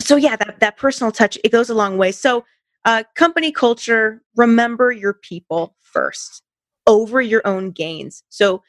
[0.01, 2.11] So yeah, that, that personal touch, it goes a long way.
[2.11, 2.43] So
[2.85, 6.41] uh, company culture, remember your people first
[6.85, 8.23] over your own gains.
[8.29, 8.61] So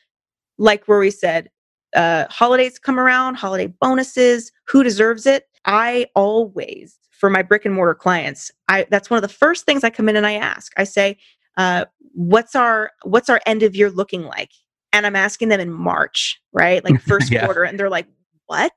[0.59, 1.51] like Rory said,
[1.97, 5.49] uh, holidays come around, holiday bonuses, who deserves it?
[5.65, 9.83] I always, for my brick and mortar clients, I that's one of the first things
[9.85, 10.73] I come in and I ask.
[10.77, 11.17] I say,
[11.57, 11.85] uh,
[12.15, 14.51] what's our what's our end of year looking like?
[14.93, 16.85] And I'm asking them in March, right?
[16.85, 17.45] Like first Yeah.
[17.45, 17.65] quarter.
[17.65, 18.07] And they're like,
[18.47, 18.73] what?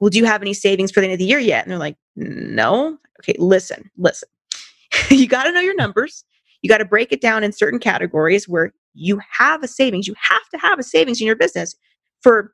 [0.00, 1.64] Well, do you have any savings for the end of the year yet?
[1.64, 2.98] And they're like, no.
[3.20, 4.28] Okay, listen, listen.
[5.10, 6.24] you got to know your numbers.
[6.62, 10.06] You got to break it down in certain categories where you have a savings.
[10.06, 11.74] You have to have a savings in your business
[12.22, 12.52] for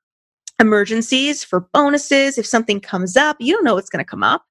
[0.60, 2.38] emergencies, for bonuses.
[2.38, 4.44] If something comes up, you don't know what's going to come up.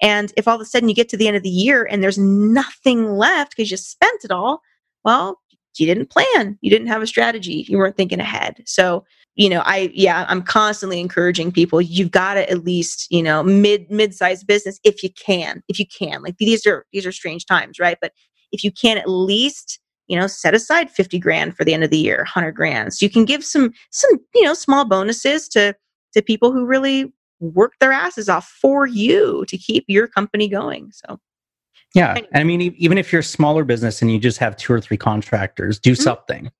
[0.00, 2.02] And if all of a sudden you get to the end of the year and
[2.02, 4.60] there's nothing left because you spent it all,
[5.04, 5.40] well,
[5.78, 6.58] you didn't plan.
[6.60, 7.66] You didn't have a strategy.
[7.68, 8.62] You weren't thinking ahead.
[8.66, 11.80] So, you know, I yeah, I'm constantly encouraging people.
[11.80, 15.62] You've got to at least, you know, mid mid-sized business if you can.
[15.68, 16.22] If you can.
[16.22, 17.98] Like these are these are strange times, right?
[18.00, 18.12] But
[18.52, 21.90] if you can at least you know set aside 50 grand for the end of
[21.90, 25.74] the year 100 grand so you can give some some you know small bonuses to
[26.12, 30.90] to people who really work their asses off for you to keep your company going
[30.92, 31.18] so
[31.94, 32.12] Yeah.
[32.12, 32.28] Anyway.
[32.34, 34.96] I mean, even if you're a smaller business and you just have two or three
[34.96, 36.02] contractors, do Mhm.
[36.02, 36.50] something,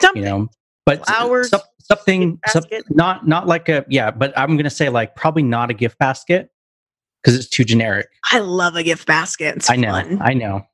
[0.00, 0.48] something you know,
[0.84, 2.84] but Flowers, some- something, gift some- basket.
[2.90, 5.98] not, not like a, yeah, but I'm going to say like probably not a gift
[5.98, 6.50] basket
[7.22, 8.08] because it's too generic.
[8.32, 10.18] i love a gift basket it's I know, fun.
[10.22, 10.66] I know.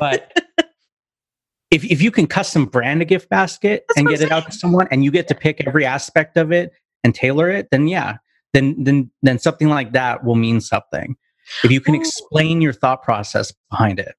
[0.00, 0.32] But
[1.70, 4.52] if, if you can custom brand a gift basket That's and get it out to
[4.52, 6.72] someone and you get to pick every aspect of it
[7.04, 8.16] and tailor it, then yeah,
[8.52, 11.16] then, then, then something like that will mean something.
[11.64, 11.98] If you can Oh.
[12.00, 14.14] explain your thought process behind it,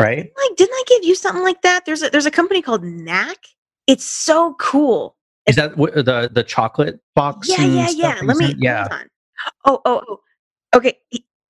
[0.00, 0.30] right?
[0.36, 3.36] like didn't i give you something like that there's a there's a company called knack
[3.86, 7.48] it's so cool Is that what, the the chocolate box?
[7.48, 8.54] yeah yeah yeah let me?
[8.58, 8.88] Yeah.
[8.88, 9.08] hold on.
[9.66, 10.20] oh oh oh
[10.74, 10.98] okay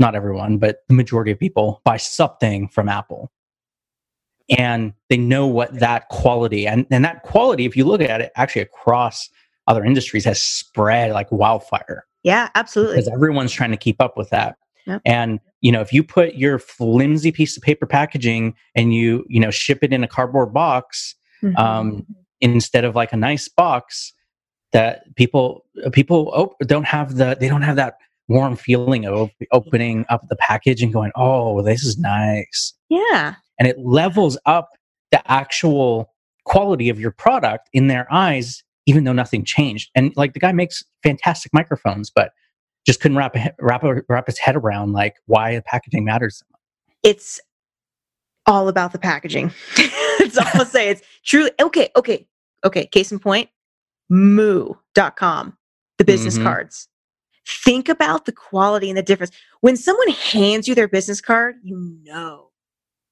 [0.00, 3.30] not everyone, but the majority of people buy something from Apple.
[4.58, 8.32] And they know what that quality and, and that quality, if you look at it
[8.34, 9.28] actually across
[9.68, 14.30] other industries, has spread like wildfire yeah absolutely because everyone's trying to keep up with
[14.30, 14.56] that.
[14.86, 15.02] Yep.
[15.04, 19.40] And you know, if you put your flimsy piece of paper packaging and you, you
[19.40, 21.58] know, ship it in a cardboard box Mhm.
[21.58, 22.06] um,
[22.40, 24.12] instead of like a nice box,
[24.72, 27.94] that people people oh, don't have the they don't have that
[28.30, 33.34] warm feeling of op- opening up the package and going, "Oh, this is nice," Yeah.
[33.58, 34.70] and it levels up
[35.10, 36.14] the actual
[36.44, 39.90] quality of your product in their eyes, even though nothing changed.
[39.94, 42.32] And like the guy makes fantastic microphones, but
[42.86, 46.38] just couldn't wrap a, wrap a, wrap his head around like why the packaging matters.
[46.38, 46.60] so much.
[47.02, 47.40] It's
[48.46, 49.52] all about the packaging.
[50.18, 50.88] That's all I'll say.
[50.88, 51.90] It's truly okay.
[51.96, 52.26] Okay.
[52.64, 52.86] Okay.
[52.86, 53.48] Case in point,
[54.08, 55.56] moo.com,
[55.98, 56.42] the business Mhm.
[56.44, 56.88] cards.
[57.64, 59.32] Think about the quality and the difference.
[59.60, 62.50] When someone hands you their business card, you know,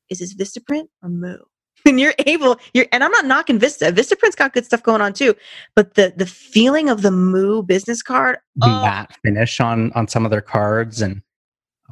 [0.09, 1.39] is this Vistaprint or Moo?
[1.87, 3.93] And you're able, you're, and I'm not knocking Vista.
[3.93, 5.35] Vistaprint's got good stuff going on too.
[5.77, 10.09] But the the feeling of the Moo business card, The oh, matte finish on on
[10.09, 11.23] some of their cards and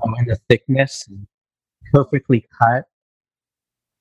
[0.04, 1.26] oh, and the thickness, and
[1.92, 2.86] perfectly cut.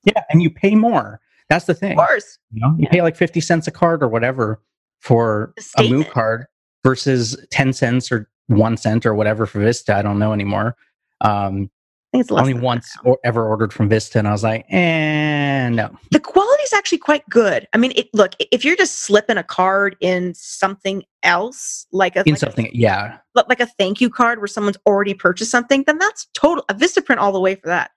[0.04, 1.22] Yeah, and you pay more.
[1.50, 2.00] That's the thing.
[2.00, 4.62] of course, You know, you pay like fifty cents a card or whatever
[5.02, 6.48] for a Moo card
[6.84, 9.96] versus ten cents or one cent or whatever for Vista.
[9.96, 10.76] I don't know anymore.
[11.22, 11.70] Um,
[12.14, 15.68] I think it's only once or ever ordered from Vista, and I was like, eh,
[15.70, 15.94] no.
[16.12, 17.68] the quality is actually quite good.
[17.74, 22.24] I mean, it, look, if you're just slipping a card in something else, like a
[22.26, 25.98] In like something, yeah, like a thank you card where someone's already purchased something, then
[25.98, 27.92] that's total a Vista print all the way for that.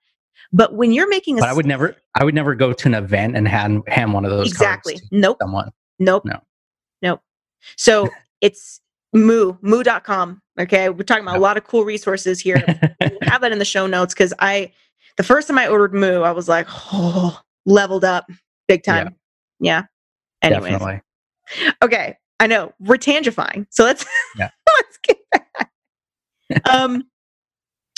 [0.51, 2.95] But when you're making a but I would never, I would never go to an
[2.95, 5.71] event and hand hand one of those exactly cards to nope someone.
[5.99, 6.41] nope No.
[7.01, 7.21] nope.
[7.77, 8.09] So
[8.41, 8.81] it's
[9.13, 10.41] moo moo.com.
[10.59, 12.61] Okay, we're talking about a lot of cool resources here.
[13.01, 14.71] we'll have that in the show notes because I
[15.17, 18.25] the first time I ordered moo, I was like, oh, leveled up
[18.67, 19.03] big Yeah.
[19.03, 19.15] time.
[19.59, 19.83] Yeah.
[20.41, 20.71] Anyways.
[20.71, 21.01] Definitely.
[21.83, 24.05] Okay, I know we're tangifying, so let's
[24.37, 24.49] Yeah.
[24.75, 25.71] let's get back.
[26.69, 27.03] um,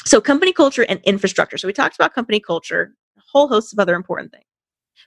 [0.05, 1.57] so company culture and infrastructure.
[1.57, 4.45] So we talked about company culture, a whole host of other important things,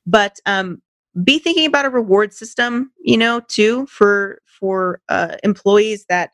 [0.07, 0.83] but um,
[1.23, 6.31] be thinking about a reward system, you know, too for for uh, employees that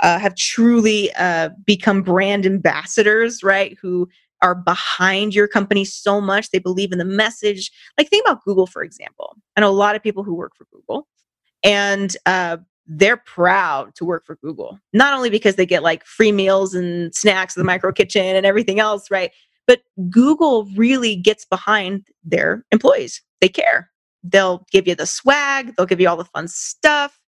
[0.00, 3.76] uh, have truly uh, become brand ambassadors, right?
[3.80, 4.08] Who
[4.42, 7.70] are behind your company so much they believe in the message.
[7.98, 9.36] Like think about Google, for example.
[9.56, 11.06] I know a lot of people who work for Google
[11.62, 14.78] and uh, they're proud to work for Google.
[14.92, 18.46] Not only because they get like free meals and snacks in the micro kitchen and
[18.46, 19.30] everything else, right?
[19.66, 23.22] But Google really gets behind their employees.
[23.40, 23.90] They care.
[24.22, 25.74] They'll give you the swag.
[25.76, 27.18] They'll give you all the fun stuff.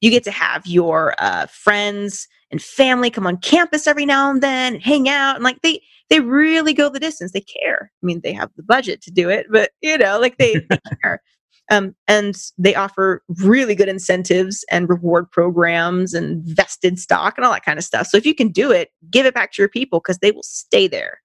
[0.00, 4.42] You get to have your uh, friends and family come on campus every now and
[4.42, 5.80] then, and hang out, and like they
[6.10, 7.32] they really go the distance.
[7.32, 7.90] They care.
[8.02, 10.78] I mean, they have the budget to do it, but you know, like they, they
[11.02, 11.22] care.
[11.70, 17.52] Um, and they offer really good incentives and reward programs and vested stock and all
[17.52, 18.08] that kind of stuff.
[18.08, 20.42] So if you can do it, give it back to your people because they will
[20.42, 21.20] stay there.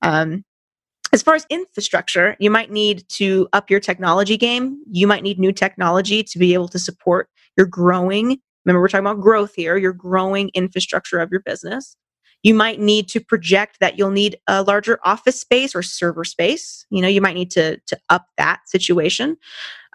[0.00, 0.44] Um,
[1.12, 4.82] as far as infrastructure, you might need to up your technology game.
[4.90, 8.38] You might need new technology to be able to support your growing.
[8.64, 11.96] Remember, we're talking about growth here, your growing infrastructure of your business.
[12.42, 16.86] You might need to project that you'll need a larger office space or server space.
[16.90, 19.36] You know, you might need to, to up that situation.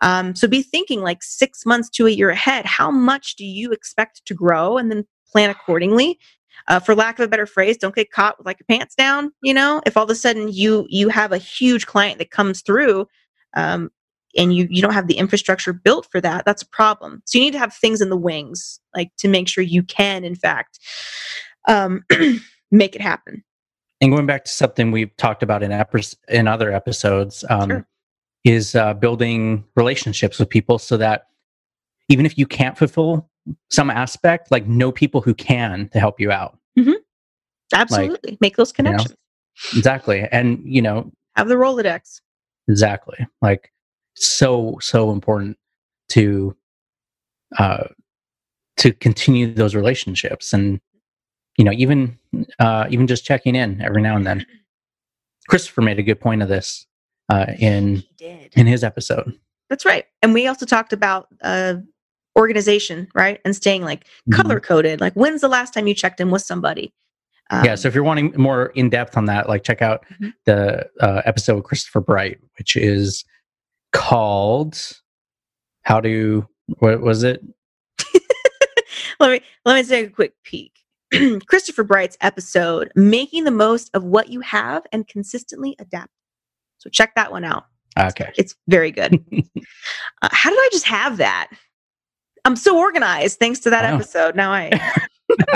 [0.01, 2.65] Um, so be thinking like six months to a year ahead.
[2.65, 6.19] How much do you expect to grow, and then plan accordingly.
[6.67, 9.31] Uh, for lack of a better phrase, don't get caught with like your pants down.
[9.41, 12.61] You know, if all of a sudden you you have a huge client that comes
[12.61, 13.07] through,
[13.55, 13.89] um,
[14.37, 17.21] and you you don't have the infrastructure built for that, that's a problem.
[17.25, 20.23] So you need to have things in the wings, like to make sure you can,
[20.23, 20.79] in fact,
[21.67, 22.03] um,
[22.71, 23.43] make it happen.
[24.01, 27.87] And going back to something we've talked about in epis in other episodes, um, Sure.
[28.43, 31.27] is uh, building relationships with people so that
[32.09, 33.29] even if you can't fulfill
[33.71, 36.56] some aspect, like know people who can to help you out.
[37.73, 39.17] Absolutely, make those you know, connections.
[39.75, 42.21] Exactly, and you know Have the Rolodex.
[42.67, 43.71] exactly like
[44.15, 45.57] so so important
[46.09, 46.55] to
[47.57, 47.85] uh
[48.77, 50.79] to continue those relationships and
[51.57, 52.17] you know even
[52.59, 54.45] uh even just checking in every now and then
[55.47, 56.85] christopher made a good point of this
[57.29, 58.03] uh in
[58.53, 59.33] in his episode
[59.69, 60.05] That's right.
[60.21, 61.75] And we also talked about uh,
[62.37, 63.39] organization, right?
[63.43, 64.33] And staying like Mhm.
[64.35, 65.01] color coded.
[65.01, 66.93] Like, when's the last time you checked in with somebody?
[67.49, 70.33] Um, yeah so if you're wanting more in depth on that like check out Mhm.
[70.43, 73.23] the uh, episode with christopher bright which is
[73.93, 74.77] called
[75.83, 76.45] how to
[76.79, 77.41] what was it
[79.21, 80.73] let me let me take a quick peek.
[81.47, 86.11] Christopher Bright's episode, making the most of what you have and consistently adapt.
[86.79, 87.65] So check that one out.
[87.97, 89.13] okay It's very good.
[90.21, 91.47] uh, how did I just have that?
[92.47, 93.95] I'm so organized thanks to that Wow.
[93.97, 94.35] episode.
[94.37, 94.69] Now I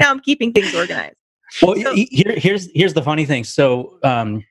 [0.00, 1.14] now I'm keeping things organized.
[1.62, 3.44] Well, So- here, here's here's the funny thing.
[3.44, 4.44] So, um,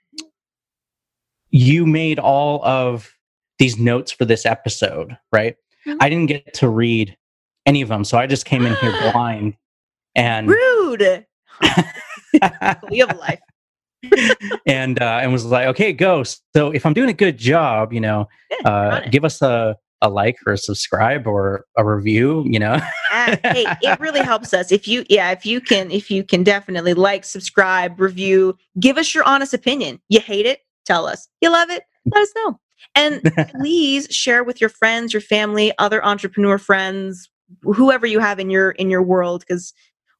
[1.52, 3.12] you made all of
[3.60, 5.56] these notes for this episode, right?
[5.86, 5.98] Mhm.
[6.00, 7.16] I didn't get to read
[7.66, 9.56] any of them, so I just came in here blind.
[10.16, 11.26] and Rude.
[12.90, 13.40] we have a life.
[14.68, 16.24] and uh, and was like, okay, go.
[16.24, 20.10] So if I'm doing a good job, you know, Yeah, uh, give us a a
[20.10, 22.43] like or a subscribe or a review.
[22.45, 22.80] You know,
[23.12, 26.43] Ah, hey, it really helps us if you, yeah, if you can, if you can
[26.43, 29.99] definitely like, subscribe, review, give us your honest opinion.
[30.10, 30.60] You hate it?
[30.86, 31.28] Tell us.
[31.41, 31.84] You love it?
[32.14, 32.60] Let us know.
[32.93, 33.22] And
[33.60, 37.30] please share with your friends, your family, other entrepreneur friends,
[37.64, 39.74] whoever you have in your in your world, because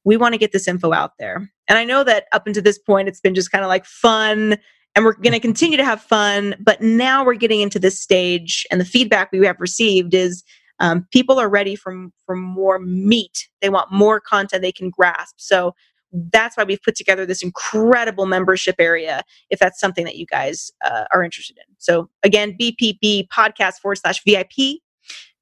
[0.04, 1.50] we want to get this info out there.
[1.68, 4.56] And I know that up until this point, it's been just kind of like fun,
[4.96, 6.56] and we're going to continue to have fun.
[6.58, 10.42] But now we're getting into this stage, and the feedback we have received is
[10.80, 13.48] um, people are ready for for more meat.
[13.60, 15.36] They want more content they can grasp.
[15.38, 15.74] So
[16.12, 19.22] that's why we've put together this incredible membership area.
[19.50, 23.96] If that's something that you guys uh, are interested in, so again, BPB podcast forward
[23.96, 24.80] slash VIP.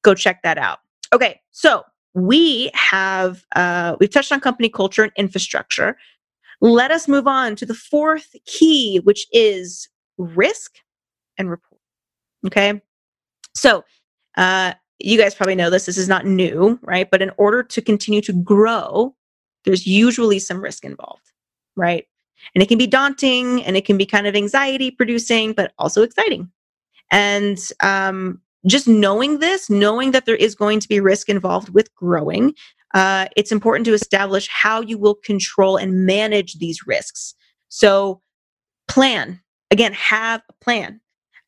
[0.03, 0.81] Go check that out.
[1.15, 1.85] Okay, so
[2.15, 5.97] we have uh, we've touched on company culture and infrastructure.
[6.61, 9.89] Let us move on to the fourth key, which is
[10.19, 10.77] risk
[11.39, 11.81] and report.
[12.47, 12.81] Okay,
[13.55, 13.85] so
[14.37, 15.87] uh, you guys probably know this.
[15.87, 17.11] This is not new, right?
[17.11, 19.15] But in order to continue to grow,
[19.65, 21.33] there's usually some risk involved,
[21.77, 22.07] right?
[22.55, 26.03] And it can be daunting and it can be kind of anxiety producing, but also
[26.03, 26.51] exciting.
[27.11, 31.95] And um, just knowing this, knowing that there is going to be risk involved with
[31.95, 32.55] growing,
[32.95, 37.35] uh, it's important to establish how you will control and manage these risks.
[37.69, 38.21] So,
[38.89, 39.41] plan
[39.75, 41.01] again, have a plan.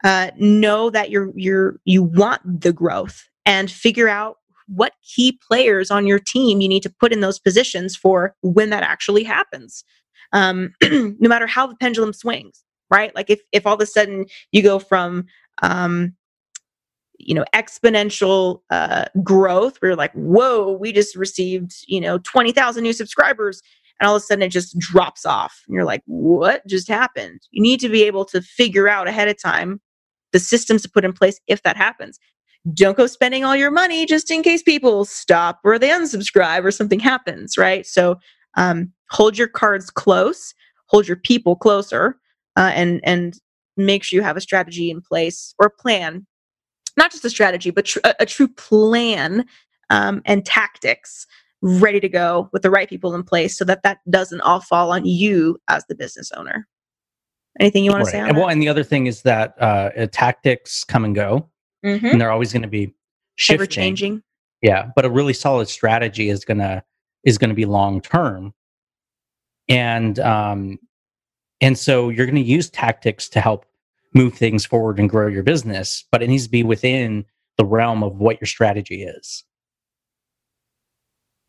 [0.04, 4.36] Uh, know that you're you're you want the growth and figure out
[4.66, 8.70] what key players on your team you need to put in those positions for when
[8.70, 9.84] that actually happens.
[10.32, 13.14] Um, no matter how the pendulum swings, right?
[13.14, 15.26] Like if if all of a sudden you go from
[15.62, 16.14] um,
[17.18, 22.52] you know exponential uh, growth, where you're like, whoa, we just received you know twenty
[22.52, 23.62] thousand new subscribers,
[24.00, 27.40] and all of a sudden it just drops off, and you're like, what just happened?
[27.50, 29.80] You need to be able to figure out ahead of time
[30.32, 32.18] the systems to put in place if that happens
[32.74, 36.70] don't go spending all your money just in case people stop or they unsubscribe or
[36.70, 37.86] something happens, right?
[37.86, 38.18] So
[38.56, 40.54] um, hold your cards close,
[40.86, 42.18] hold your people closer,
[42.56, 43.38] uh, and and
[43.76, 46.26] make sure you have a strategy in place or a plan,
[46.96, 49.44] not just a strategy, but tr- a, a true plan
[49.90, 51.26] um, and tactics
[51.62, 54.92] ready to go with the right people in place, so that that doesn't all fall
[54.92, 56.66] on you as the business owner.
[57.58, 58.40] Anything you want to say on And, that?
[58.40, 61.48] well, and the other thing is that uh, uh, tactics come and go,
[61.84, 62.12] Mhm.
[62.12, 62.92] and they're always going to be Ever
[63.36, 63.68] shifting.
[63.68, 64.22] changing.
[64.62, 66.82] Yeah, but a really solid strategy is gonna
[67.24, 68.54] is gonna be long term,
[69.68, 70.78] and um,
[71.60, 73.66] and so you're gonna use tactics to help
[74.16, 77.24] move things forward and grow your business, but it needs to be within
[77.58, 79.44] the realm of what your strategy is.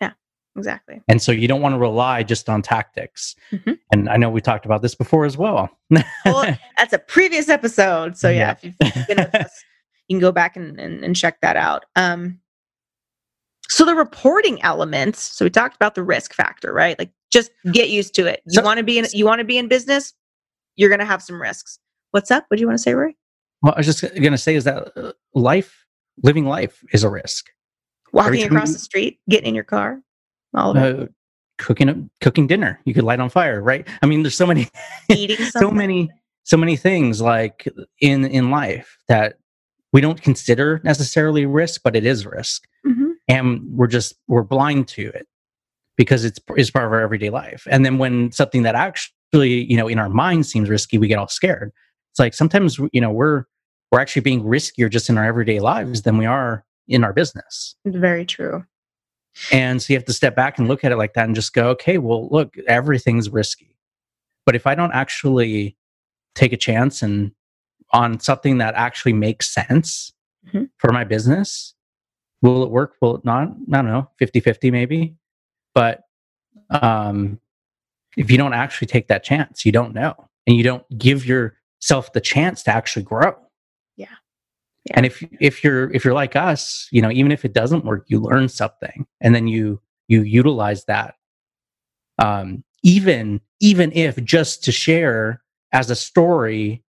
[0.02, 0.12] Yeah,
[0.56, 1.02] exactly.
[1.08, 3.36] And so you don't want to rely just on tactics.
[3.52, 3.78] Mhm.
[3.92, 5.70] And I know we talked about this before as well.
[6.26, 8.18] Well, that's a previous episode.
[8.18, 8.52] So yeah, Yeah.
[8.52, 8.64] if
[8.96, 9.64] you've been with us,
[10.08, 11.86] you can go back and, and, and check that out.
[11.96, 12.40] Um,
[13.70, 15.22] so the reporting elements.
[15.22, 16.98] So we talked about the risk factor, right?
[17.00, 18.42] Like just get used to it.
[18.48, 20.14] You So- want to be in you want to be in business,
[20.78, 21.80] you're going to have some risks.
[22.12, 22.46] What's up?
[22.48, 23.18] What do you want to say, Rory?
[23.62, 25.86] well, I was just going to say is that uh, life,
[26.24, 27.50] living life is a risk.
[28.14, 30.02] Walking across you- the street, getting in your car,
[30.54, 31.00] all of it.
[31.02, 31.06] Uh,
[31.58, 33.88] cooking cooking dinner, you could light on fire, right?
[34.02, 34.70] I mean, there's so many
[35.10, 36.10] Eating so many
[36.44, 37.68] so many things like
[38.00, 39.38] in in life that
[39.92, 43.14] we don't consider necessarily risk, but it is risk, Mhm.
[43.28, 45.28] and we're just we're blind to it
[45.98, 47.68] because it's is part of our everyday life.
[47.70, 51.18] And then when something that actually you know in our mind seems risky, we get
[51.20, 51.72] all scared.
[52.18, 53.44] It's like sometimes you know we're
[53.92, 57.76] we're actually being riskier just in our everyday lives than we are in our business.
[57.86, 58.66] Very true.
[59.52, 61.54] And so you have to step back and look at it like that and just
[61.54, 63.78] go, okay, well, look, everything's risky.
[64.48, 65.78] But if I don't actually
[66.34, 67.34] take a chance and
[67.94, 70.12] on something that actually makes sense
[70.52, 70.70] Mhm.
[70.78, 71.76] for my business,
[72.42, 72.96] will it work?
[73.00, 73.50] Will it not?
[73.50, 75.16] I don't know, 50 50 maybe.
[75.76, 76.02] But
[76.72, 77.40] um,
[78.18, 80.16] if you don't actually take that chance, you don't know.
[80.48, 81.28] And you don't give
[81.82, 83.36] yourself the chance to actually grow.
[83.96, 84.96] Yeah.
[84.96, 88.06] And if if you're if you're like us, you know, even if it doesn't work,
[88.08, 91.16] you learn something and then you you utilize that.
[92.20, 95.42] Um, even even if just to share
[95.74, 96.84] as a story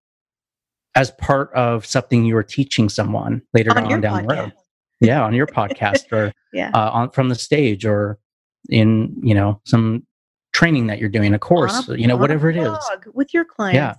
[0.94, 4.54] as part of something you are teaching someone later On down the road.
[5.00, 6.70] Yeah, on your podcast or Yeah.
[6.76, 8.20] uh, on from the stage or
[8.70, 10.06] in you know some
[10.54, 12.78] training that you're doing, a course, on you know, whatever it is.
[13.14, 13.76] with your clients.
[13.76, 13.94] Yeah.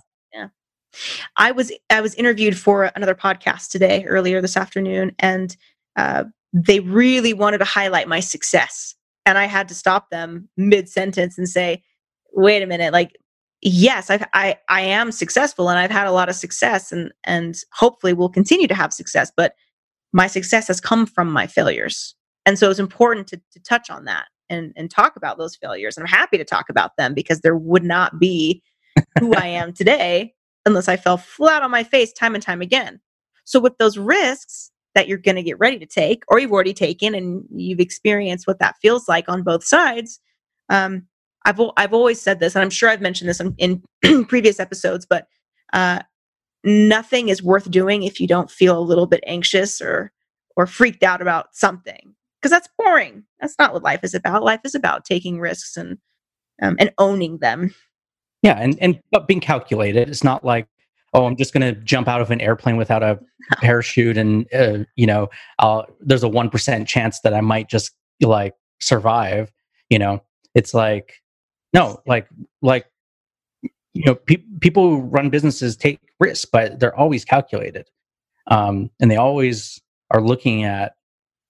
[1.37, 5.55] I was I was interviewed for another podcast today earlier this afternoon, and
[5.95, 8.95] uh, they really wanted to highlight my success
[9.29, 11.83] and I had to stop them mid sentence and say,
[12.33, 13.15] "Wait a minute, like
[13.61, 17.55] yes, I've, I I am successful and I've had a lot of success and and
[17.73, 19.53] hopefully will continue to have success, but
[20.13, 22.15] my success has come from my failures.
[22.45, 25.95] And so it's important to, to touch on that and, and talk about those failures.
[25.95, 28.63] And I'm happy to talk about them because there would not be
[29.19, 30.33] who I am today
[30.65, 32.99] unless I fell flat on my face time and time again.
[33.45, 36.73] So with those risks that you're going to get ready to take, or you've already
[36.73, 40.19] taken and you've experienced what that feels like on both sides,
[40.69, 41.07] um,
[41.45, 43.55] I've I've always said this, and I'm sure I've mentioned this in,
[44.03, 45.27] in previous episodes, but
[45.73, 46.01] uh,
[46.63, 50.11] nothing is worth doing if you don't feel a little bit anxious or
[50.55, 53.23] or freaked out about something because that's boring.
[53.39, 54.43] That's not what life is about.
[54.43, 55.97] Life is about taking risks and
[56.61, 57.73] um, and owning them.
[58.41, 60.09] Yeah, and and but being calculated.
[60.09, 60.67] It's not like
[61.13, 63.19] oh, I'm just going to jump out of an airplane without a
[63.61, 65.29] parachute, and uh, you know,
[65.59, 69.51] I'll, there's a one percent chance that I might just like survive.
[69.89, 70.23] You know,
[70.55, 71.21] it's like
[71.73, 72.27] no, like
[72.61, 72.85] like
[73.93, 77.89] you know, pe- people who run businesses take risks, but they're always calculated,
[78.47, 79.81] um, and they always
[80.11, 80.93] are looking at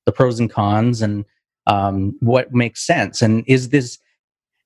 [0.06, 1.26] the pros and cons and
[1.68, 3.22] um, what makes sense.
[3.22, 4.00] And is this?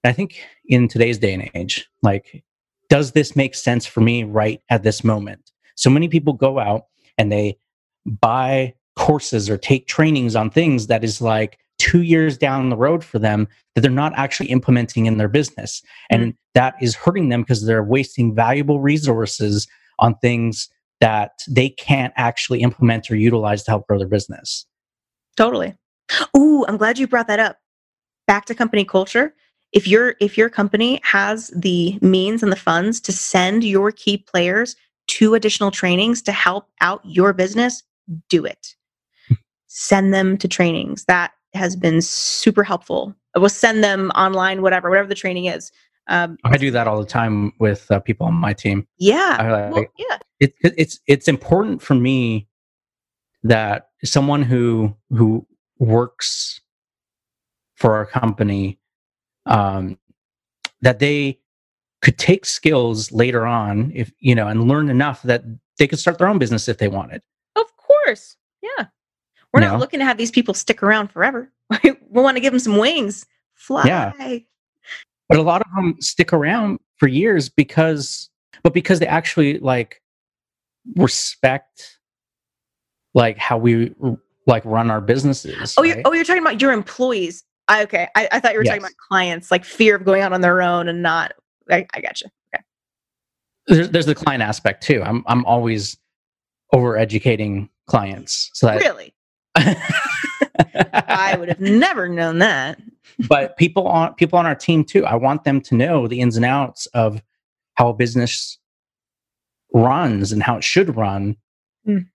[0.04, 2.44] I think in today's day and age, like,
[2.90, 5.52] does this make sense for me right at this moment?
[5.76, 6.86] So many people go out
[7.18, 7.58] and they
[8.06, 13.04] buy courses or take trainings on things that is like two years down the road
[13.04, 15.82] for them that they're not actually implementing in their business.
[16.10, 16.38] And mm-hmm.
[16.54, 19.68] that is hurting them because they're wasting valuable resources
[20.00, 20.70] on things
[21.02, 24.66] that they can't actually implement or utilize to help grow their business.
[25.36, 25.76] Totally.
[26.38, 27.58] Ooh, I'm glad you brought that up.
[28.28, 29.34] Back to company culture.
[29.74, 34.18] If your if your company has the means and the funds to send your key
[34.18, 34.76] players
[35.08, 37.84] to additional trainings to help out your business,
[38.30, 38.76] do it.
[39.68, 41.06] send them to trainings.
[41.06, 43.16] That has been super helpful.
[43.36, 45.72] We'll send them online, whatever, whatever the training is.
[46.08, 48.88] Um, I do that all the time with uh, people on my team.
[48.98, 50.18] Yeah, I, well, yeah.
[50.40, 52.48] It, it's it's important for me
[53.44, 55.48] that someone who who
[55.80, 56.60] works
[57.76, 58.80] for our company
[59.46, 59.98] um,
[60.82, 61.40] that they
[62.02, 65.44] could take skills later on if you know and learn enough that
[65.80, 67.22] they could start their own business if they wanted
[67.56, 68.88] of course yeah
[69.54, 71.52] we're not looking to have these people stick around forever
[71.84, 74.12] we want to give them some wings fly yeah.
[75.30, 78.30] but a lot of them stick around for years because
[78.64, 80.02] but because they actually like
[80.96, 82.00] respect
[83.14, 83.94] like how we
[84.48, 85.76] like run our businesses.
[85.78, 85.96] Oh, right?
[85.96, 87.44] you're, oh, you're talking about your employees.
[87.68, 88.72] I, okay, I, I, thought you were yes.
[88.72, 91.34] talking about clients, like fear of going out on their own and not.
[91.70, 92.28] I, I got you.
[92.54, 92.64] Okay.
[93.68, 95.02] There's, there's the client aspect too.
[95.04, 95.98] I'm I'm always
[96.74, 98.50] over educating clients.
[98.54, 99.14] So that, really,
[99.56, 102.82] I would have never known that.
[103.30, 105.06] but people on people on our team too.
[105.06, 107.22] I want them to know the ins and outs of
[107.76, 108.58] how a business
[109.74, 111.38] runs and how it should run.
[111.88, 112.08] Mm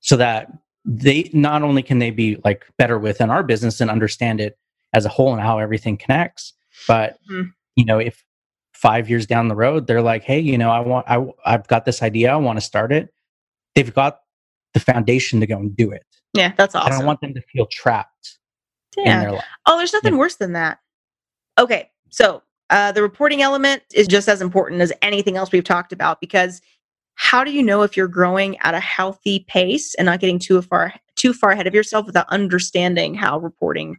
[0.00, 0.50] so that
[0.84, 4.58] they not only can they be like better within our business and understand it
[4.92, 6.52] as a whole and how everything connects,
[6.86, 7.48] but mm-hmm.
[7.76, 8.24] you know, if
[8.74, 11.84] five years down the road they're like, hey, you know, I want I I've got
[11.84, 13.12] this idea, I want to start it.
[13.74, 14.20] They've got
[14.74, 16.04] the foundation to go and do it.
[16.34, 16.92] Yeah, that's awesome.
[16.92, 18.38] I don't want them to feel trapped
[18.96, 19.40] yeah.
[19.66, 20.18] Oh, there's nothing yeah.
[20.18, 20.78] worse than that.
[21.58, 25.92] Okay, so uh, the reporting element is just as important as anything else we've talked
[25.92, 26.60] about because
[27.14, 30.62] how do you know if you're growing at a healthy pace and not getting too
[30.62, 33.96] far too far ahead of yourself without understanding how reporting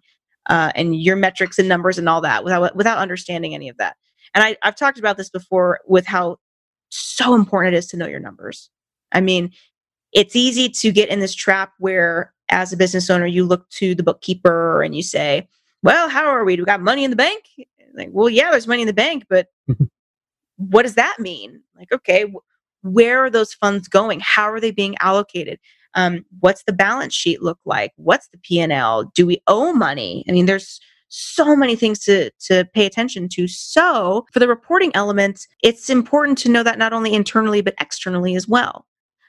[0.51, 3.95] uh, and your metrics and numbers and all that without without understanding any of that.
[4.35, 6.37] And I, i've talked about this before with how
[6.89, 8.69] so important it is to know your numbers.
[9.13, 9.51] I mean
[10.11, 13.95] it's easy to get in this trap where as a business owner you look to
[13.95, 15.47] the bookkeeper and you say
[15.83, 16.57] well how are we?
[16.57, 17.45] Do we got money in the bank?
[17.93, 19.47] Like well yeah there's money in the bank but
[20.57, 21.61] what does that mean?
[21.77, 22.31] Like okay
[22.81, 24.19] where are those funds going?
[24.21, 25.59] How are they being allocated
[25.95, 27.93] um, what's the balance sheet look like?
[27.97, 30.23] What's the p&l do we owe money?
[30.27, 30.79] I mean there's
[31.09, 33.47] so many things to to pay attention to.
[33.47, 38.35] So for the reporting elements, it's important to know that not only internally but externally
[38.35, 38.85] as well.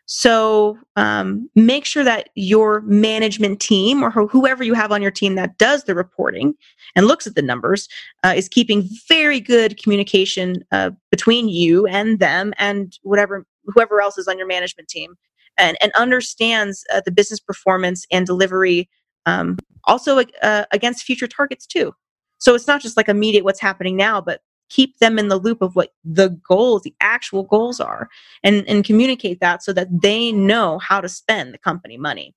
[0.07, 5.37] So um, make sure that your management team or whoever you have on your team
[5.37, 6.55] that does the reporting
[6.97, 7.89] and looks at the numbers
[8.25, 14.19] uh, is keeping very good communication uh, between you and them and whatever whoever else
[14.19, 15.15] is on your management team
[15.59, 18.89] and, and understands uh, the business performance and delivery
[19.27, 21.95] um, also uh, against future targets too.
[22.39, 25.63] So it's not just like immediate what's happening now, but keep them in the loop
[25.63, 28.09] of what the goals, the actual goals are,
[28.43, 32.35] and, and communicate that so that they know how to spend the company money.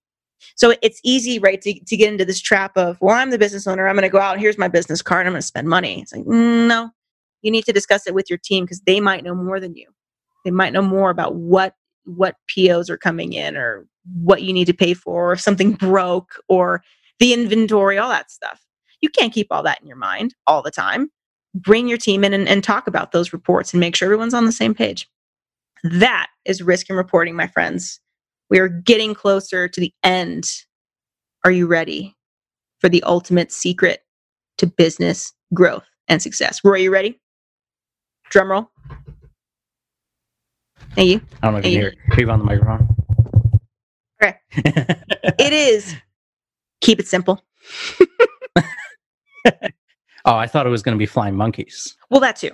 [0.55, 3.65] So it's easy, right, to, to get into this trap of, well, I'm the business
[3.65, 3.87] owner.
[3.87, 4.37] I'm going to go out.
[4.37, 5.25] Here's my business card.
[5.25, 6.01] I'm going to spend money.
[6.01, 6.91] It's like, no,
[7.41, 9.87] you need to discuss it with your team because they might know more than you.
[10.43, 11.73] They might know more about what
[12.05, 13.85] what POs are coming in or
[14.21, 16.83] what you need to pay for, or if something broke or
[17.19, 18.61] the inventory, all that stuff.
[19.01, 21.11] You can't keep all that in your mind all the time.
[21.53, 24.45] Bring your team in and, and talk about those reports and make sure everyone's on
[24.45, 25.07] the same page.
[25.83, 27.99] That is risk and reporting, my friends.
[28.49, 30.49] We are getting closer to the end.
[31.43, 32.15] Are you ready
[32.79, 34.01] for the ultimate secret
[34.57, 36.61] to business growth and success?
[36.63, 37.19] Rory, you ready?
[38.29, 38.71] Drum roll.
[40.95, 41.21] Thank you.
[41.43, 42.19] I don't know if you can hear it.
[42.19, 42.87] You on the microphone?
[44.21, 44.37] Okay.
[45.37, 45.95] It is
[46.85, 47.43] keep it simple.
[49.45, 49.61] oh,
[50.25, 51.95] I thought it was going to be flying monkeys.
[52.09, 52.51] Well, that too,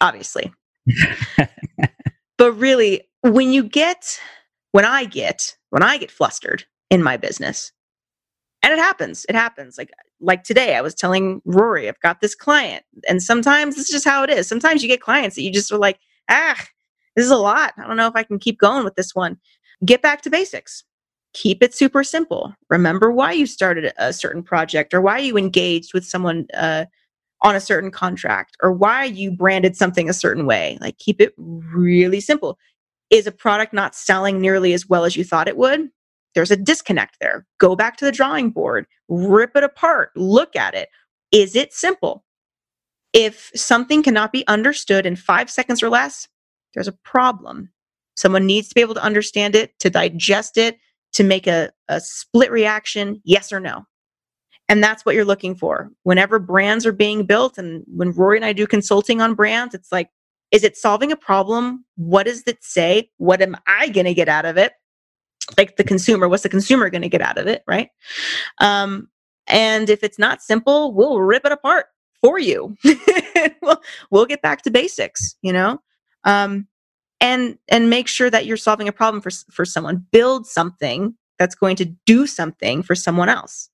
[0.00, 0.52] obviously.
[2.38, 4.20] but really, when you get,
[4.72, 7.72] when I get, when I get flustered in my business,
[8.62, 9.76] and it happens, it happens.
[9.76, 14.04] Like, like today, I was telling Rory, I've got this client, and sometimes it's just
[14.04, 14.46] how it is.
[14.46, 16.62] Sometimes you get clients that you just are like, ah,
[17.16, 17.74] this is a lot.
[17.76, 19.38] I don't know if I can keep going with this one.
[19.84, 20.84] Get back to basics.
[21.34, 22.54] Keep it super simple.
[22.68, 26.84] Remember why you started a certain project or why you engaged with someone uh,
[27.42, 30.78] on a certain contract or why you branded something a certain way.
[30.80, 32.58] Like keep it really simple.
[33.10, 35.88] Is a product not selling nearly as well as you thought it would?
[36.34, 37.46] There's a disconnect there.
[37.58, 40.88] Go back to the drawing board, rip it apart, look at it.
[41.30, 42.24] Is it simple?
[43.12, 46.28] If something cannot be understood in five seconds or less,
[46.74, 47.70] there's a problem.
[48.16, 50.78] Someone needs to be able to understand it, to digest it,
[51.14, 53.84] to make a, a split reaction, yes or no.
[54.68, 55.90] And that's what you're looking for.
[56.04, 59.92] Whenever brands are being built, and when Rory and I do consulting on brands, it's
[59.92, 60.08] like,
[60.50, 61.84] is it solving a problem?
[61.96, 63.10] What does it say?
[63.16, 64.72] What am I going to get out of it?
[65.58, 67.62] Like the consumer, what's the consumer going to get out of it?
[67.66, 67.88] Right.
[68.58, 69.08] Um,
[69.46, 71.86] and if it's not simple, we'll rip it apart
[72.20, 72.76] for you.
[73.62, 75.80] we'll, we'll get back to basics, you know?
[76.24, 76.66] Um,
[77.20, 80.04] and and make sure that you're solving a problem for for someone.
[80.10, 83.70] Build something that's going to do something for someone else.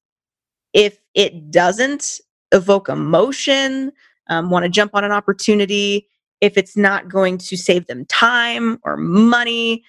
[0.74, 2.20] If it doesn't
[2.52, 3.92] evoke emotion
[4.28, 6.06] um, want to jump on an opportunity
[6.40, 9.82] if it's not going to save them time or money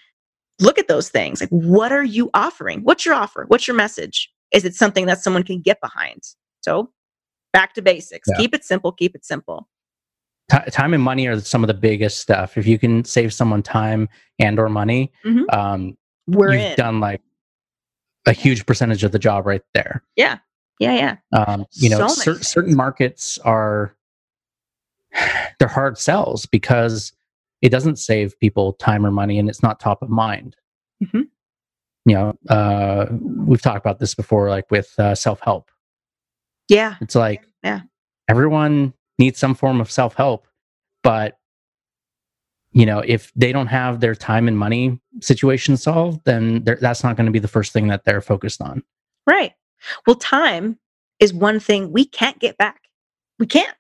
[0.60, 1.40] look at those things.
[1.40, 2.84] Like what are you offering?
[2.84, 3.46] What's your offer?
[3.48, 4.32] What's your message?
[4.52, 6.24] Is it something that someone can get behind?
[6.62, 6.92] So
[7.54, 8.28] back to basics.
[8.30, 8.38] Yeah.
[8.38, 9.68] keep it simple keep it simple
[10.52, 12.58] Ti time and money are some of the biggest stuff.
[12.58, 15.44] If you can save someone time and or money, Mhm.
[15.54, 15.98] um,
[16.28, 17.22] we're you've in done like
[18.26, 20.04] a huge percentage of the job right there.
[20.16, 20.40] yeah
[20.80, 21.16] yeah yeah.
[21.38, 23.96] Um, you know, So cer- certain markets are
[25.60, 27.12] they're hard sells because
[27.62, 30.56] it doesn't save people time or money, and it's not top of mind.
[31.04, 31.28] Mhm.
[32.06, 35.70] You know, uh, we've talked about this before, like with uh, self help.
[36.70, 37.82] yeah It's like Yeah.
[38.30, 40.48] everyone needs some form of self help,
[41.04, 41.40] but
[42.72, 47.16] you know, if they don't have their time and money situation solved, then that's not
[47.16, 48.84] going to be the first thing that they're focused on.
[49.26, 49.54] Right.
[50.06, 50.78] Well, time
[51.20, 52.82] is one thing we can't get back.
[53.40, 53.76] We can't.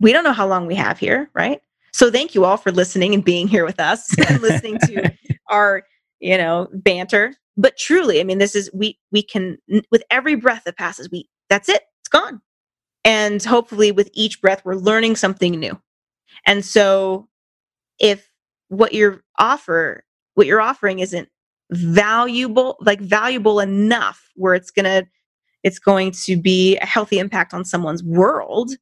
[0.00, 1.60] We don't know how long we have here, right?
[1.92, 5.12] So thank you all for listening and being here with us and listening to
[5.50, 5.82] our,
[6.20, 7.34] you know, banter.
[7.56, 9.58] But truly, I mean, this is we we can
[9.90, 11.82] with every breath that passes, we that's it.
[12.00, 12.40] It's gone.
[13.04, 15.80] And hopefully with each breath we're learning something new.
[16.46, 17.28] And so
[17.98, 18.28] if
[18.68, 21.28] what you're offer what you're offering isn't
[21.70, 25.06] valuable like valuable enough where it's to
[25.62, 28.72] it's going to be a healthy impact on someone's world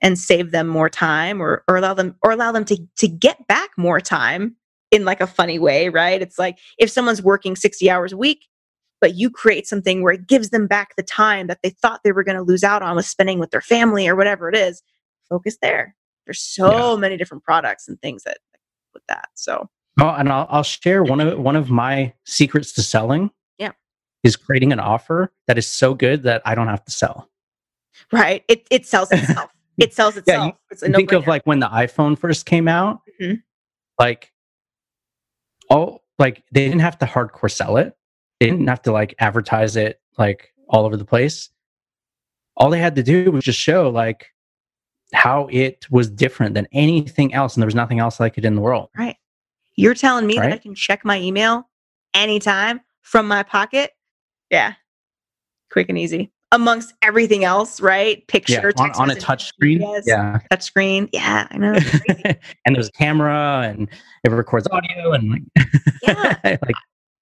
[0.00, 3.46] and save them more time or or allow them or allow them to to get
[3.48, 4.54] back more time
[4.90, 8.46] in like a funny way right it's like if someone's working 60 hours a week
[9.00, 12.12] but you create something where it gives them back the time that they thought they
[12.12, 14.82] were going to lose out on with spending with their family or whatever it is
[15.28, 15.94] focus there
[16.26, 18.38] there's so many different products and things that
[18.94, 19.68] with that so
[20.00, 23.32] Oh, and I'll, I'll share one of one of my secrets to selling.
[23.58, 23.72] Yeah.
[24.22, 27.28] is creating an offer that is so good that I don't have to sell.
[28.12, 31.42] right it, it sells itself it sells Yeah, itself you it's a Think of like
[31.46, 33.42] when the iPhone first came out, Mhm.
[33.98, 34.32] like
[35.68, 37.94] oh like they didn't have to hardcore sell it.
[38.40, 41.50] They didn't have to like advertise it like all over the place.
[42.56, 44.26] All they had to do was just show like
[45.12, 48.54] how it was different than anything else, and there was nothing else like it in
[48.54, 48.90] the world.
[48.96, 49.16] Right.
[49.76, 51.68] You're telling me that I can check my email
[52.14, 53.92] anytime from my pocket?
[54.50, 54.74] Yeah.
[55.70, 56.32] Quick and easy.
[56.50, 58.26] Amongst everything else, right?
[58.26, 59.80] Picture, Yeah, on, on a touch screen.
[59.80, 61.08] GPS, Yeah, touch screen.
[61.12, 61.74] Yeah, I know.
[62.66, 63.88] and there's a camera, and
[64.24, 65.42] it records audio, and like,
[66.02, 66.36] Yeah.
[66.44, 66.74] like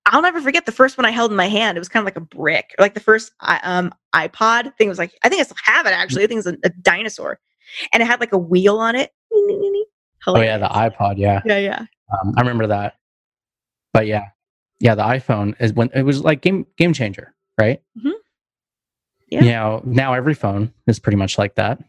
[0.07, 1.77] I'll never forget the first one I held in my hand.
[1.77, 5.13] It was kind of like a brick, like the first um, iPod thing was like,
[5.25, 6.23] I think I still have it actually.
[6.25, 7.39] I think it's a, a dinosaur,
[7.93, 9.13] and it had like a wheel on it.
[10.29, 11.19] Oh yeah, the iPod.
[11.19, 11.87] Yeah, yeah, yeah.
[12.21, 12.95] um, I remember that.
[13.93, 14.27] But yeah,
[14.81, 17.83] yeah, the iPhone is when it was like game game changer, right?
[17.99, 18.13] Mhm.
[19.29, 19.43] Yeah.
[19.43, 21.81] You know, now every phone is pretty much like that.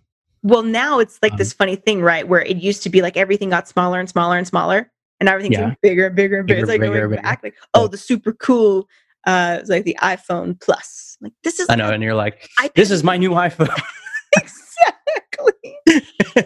[0.44, 2.28] Well, now it's like Um, this funny thing, right?
[2.28, 5.54] Where it used to be like everything got smaller and smaller and smaller, and everything's
[5.54, 5.60] Yeah.
[5.62, 6.56] getting bigger and bigger and bigger.
[6.58, 7.22] Bigger, it's like bigger, going bigger.
[7.22, 8.88] back, like oh, the super cool,
[9.26, 11.18] uh, it's like the iPhone Plus.
[11.22, 13.70] Like this is I know, and you're like, this is my new iPhone.
[14.38, 15.54] exactly.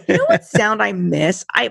[0.08, 1.44] you know what sound I miss?
[1.54, 1.70] I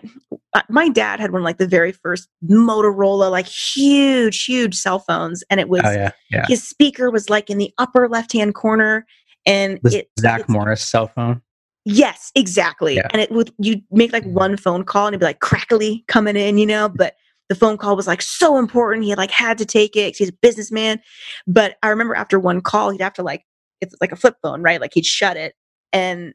[0.53, 5.43] uh, my dad had one like the very first Motorola, like huge, huge cell phones,
[5.49, 6.45] and it was oh yeah, yeah.
[6.47, 9.05] his speaker was like in the upper left hand corner,
[9.45, 11.41] and The it Zach Morris cell phone.
[11.85, 12.95] Yes, exactly.
[12.95, 13.07] Yeah.
[13.11, 14.33] And it would you make like mm-hmm.
[14.33, 17.15] one phone call and it'd be like crackly coming in, you know, but
[17.49, 19.03] the phone call was like so important.
[19.03, 21.01] He had like had to take it he's a businessman.
[21.47, 23.45] But I remember after one call, he'd have to like
[23.81, 24.79] it's like a flip phone, right?
[24.79, 25.55] Like he'd shut it
[25.91, 26.33] and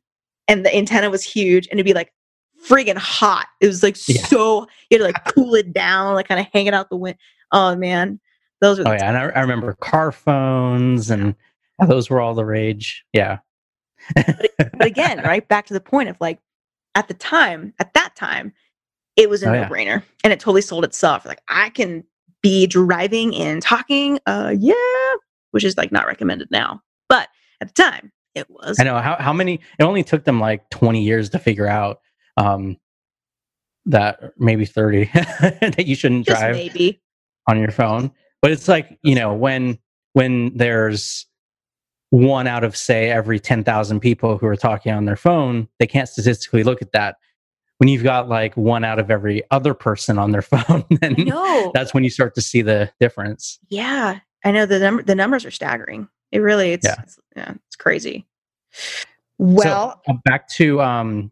[0.49, 2.13] and the antenna was huge and it'd be like
[2.69, 3.47] friggin' hot.
[3.61, 4.23] It was like Yeah.
[4.23, 6.97] so you had to like cool it down, like kind of hang it out the
[6.97, 7.17] wind.
[7.53, 8.21] Oh man.
[8.61, 11.35] Those were Oh yeah, and I, I remember car phones, and
[11.87, 13.05] those were all the rage.
[13.13, 13.39] Yeah,
[14.15, 16.39] but again, right back to the point of like
[16.95, 18.53] at the time, at that time,
[19.17, 21.25] it was a Oh, no-brainer, and it totally sold itself.
[21.25, 22.05] Like I can
[22.43, 24.75] be driving and talking, uh, yeah,
[25.51, 27.29] which is like not recommended now, but
[27.61, 28.79] at the time, it was.
[28.79, 29.61] I know how how many.
[29.79, 32.01] It only took them like twenty years to figure out
[32.37, 32.77] um,
[33.87, 37.01] that maybe thirty that you shouldn't Just drive maybe.
[37.49, 38.11] on your phone.
[38.43, 39.79] But it's like you know when
[40.13, 41.27] when there's
[42.11, 45.87] one out of say every ten thousand people who are talking on their phone, they
[45.87, 47.17] can't statistically look at that.
[47.79, 51.15] When you've got like one out of every other person on their phone, then
[51.75, 53.59] that's when you start to see the difference.
[53.69, 55.03] yeah, I know the number.
[55.03, 56.09] The numbers are staggering.
[56.33, 56.97] It really, it's Yeah.
[57.03, 58.27] it's, yeah, it's crazy.
[59.39, 61.31] Well, so, uh, back to um,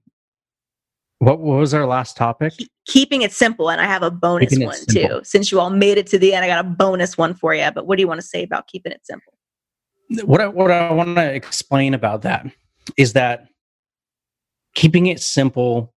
[1.19, 2.53] what, what was our last topic?
[2.87, 5.21] keeping it simple, and I have a bonus one simple.
[5.21, 5.25] too.
[5.25, 7.71] Since you all made it to the end, I got a bonus one for you.
[7.75, 9.33] But what do you want to say about keeping it simple?
[10.25, 12.47] What I, what I want to explain about that
[12.97, 13.49] is that
[14.75, 15.95] keeping it simple,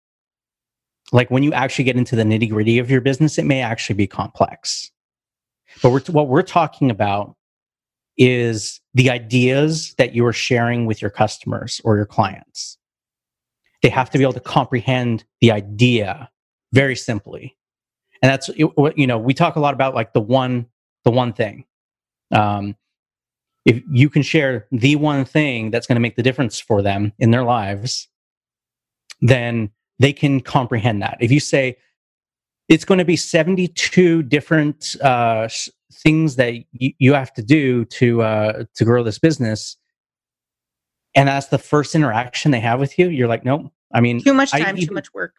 [1.13, 3.97] like when you actually get into the nitty gritty of your business, it may actually
[3.97, 4.91] be complex.
[5.83, 7.35] But we're, what we're talking about
[8.17, 12.79] is the ideas that you are sharing with your customers or your clients.
[13.83, 16.31] They have to be able to comprehend the idea
[16.73, 17.57] very simply.
[18.23, 20.67] And that's what, you know, we talk a lot about like the one,
[21.05, 21.65] the one thing.
[22.31, 22.77] Um,
[23.65, 27.13] if you can share the one thing that's going to make the difference for them
[27.19, 28.09] in their lives,
[29.21, 31.17] then they can comprehend that.
[31.21, 31.77] If you say
[32.69, 35.49] it's going to be 72 different uh,
[35.93, 39.77] things that you, you have to do to uh, to grow this business,
[41.15, 43.71] and that's the first interaction they have with you, you're like, nope.
[43.93, 45.35] I mean, Too much I time, too much work.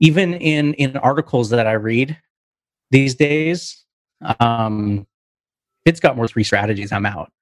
[0.00, 2.16] even in in articles that I read
[2.90, 3.84] these days,
[4.40, 5.06] um,
[5.84, 6.92] it's got more three strategies.
[6.92, 7.32] I'm out.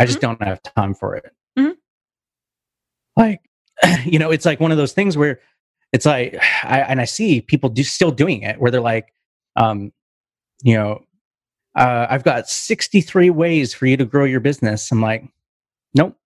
[0.00, 1.30] I just don't have time for it.
[1.58, 1.76] Mhm.
[3.16, 3.42] Like,
[4.04, 5.40] you know, it's like one of those things where
[5.92, 9.12] it's like, I, and I see people do still doing it where they're like,
[9.56, 9.92] um,
[10.62, 11.04] you know,
[11.76, 14.90] uh, I've got 63 ways for you to grow your business.
[14.90, 15.24] I'm like,
[15.94, 16.16] nope.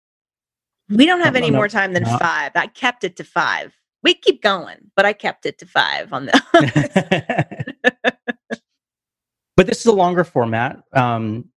[0.89, 2.51] We don't have any more time than five.
[2.55, 3.75] I kept it to five.
[4.03, 7.75] We keep going, but I kept it to five on the.
[9.55, 11.49] but this is a longer format um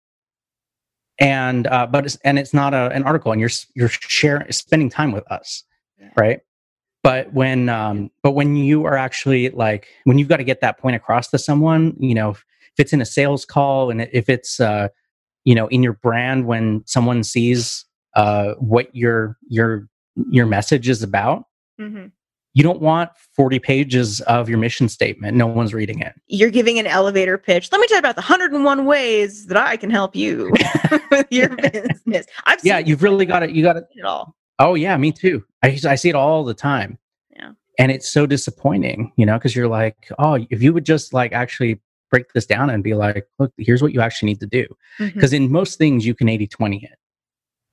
[1.19, 4.89] and uh but it's and it's not a, an article and you're you're sharing spending
[4.89, 5.63] time with us
[5.99, 6.09] Yeah.
[6.17, 6.39] right
[7.03, 10.77] but when um but when you are actually like when you've got to get that
[10.79, 12.43] point across to someone you know if
[12.77, 14.87] it's in a sales call and if it's uh
[15.45, 19.87] you know in your brand when someone sees uh what your your
[20.31, 21.45] your message is about
[21.79, 22.11] Mhm.
[22.59, 26.77] You don't want 40 pages of your mission statement no one's reading it You're giving
[26.77, 27.71] an elevator pitch.
[27.71, 30.51] Let me tell you about the 101 ways that I can help you
[31.11, 32.25] with your business.
[32.45, 33.51] I've yeah you've really got it.
[33.51, 34.35] you got to it all.
[34.59, 35.43] Oh yeah, me too.
[35.63, 36.97] I I see it all the time.
[37.31, 37.51] Yeah.
[37.79, 41.31] And it's so disappointing, you know, because you're like, oh, if you would just like
[41.31, 41.79] actually
[42.11, 44.65] break this down and be like, look, here's what you actually need to do.
[44.99, 45.13] Mm-hmm.
[45.13, 46.97] Because in most things you can 80-20 it.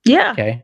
[0.05, 0.31] Yeah.
[0.31, 0.63] Okay.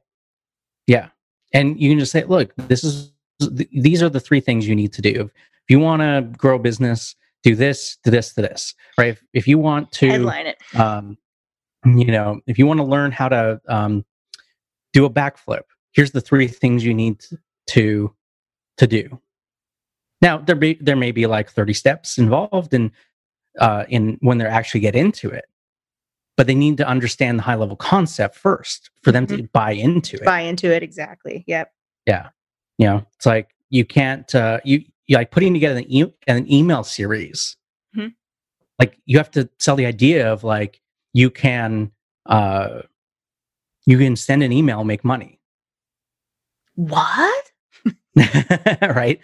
[0.87, 1.09] Yeah.
[1.53, 4.75] And you can just say, look, this is th- these are the three things you
[4.75, 5.29] need to do.
[5.31, 8.73] If you want to grow a business, do this, do this, do this.
[8.97, 9.09] Right.
[9.09, 10.57] If, if you want to Headline it.
[10.75, 11.17] um,
[11.85, 14.05] you know, if you want to learn how to um,
[14.93, 17.23] do a backflip, here's the three things you need
[17.69, 18.13] to
[18.77, 19.19] to do.
[20.21, 22.91] Now there be there may be like 30 steps involved in
[23.59, 25.45] uh, in when they actually get into it,
[26.37, 30.15] but they need to understand the high level concept first for them to buy into
[30.15, 30.25] it.
[30.25, 31.43] Buy into it exactly.
[31.47, 31.71] Yep.
[32.07, 32.29] Yeah.
[32.77, 36.51] You know, it's like you can't uh you you like putting together an, e- an
[36.51, 37.55] email series.
[37.95, 38.13] Mhm.
[38.79, 40.81] Like you have to sell the idea of like
[41.13, 41.91] you can
[42.25, 42.81] uh
[43.85, 45.39] you can send an email make money.
[46.75, 47.51] What?
[48.81, 49.19] right?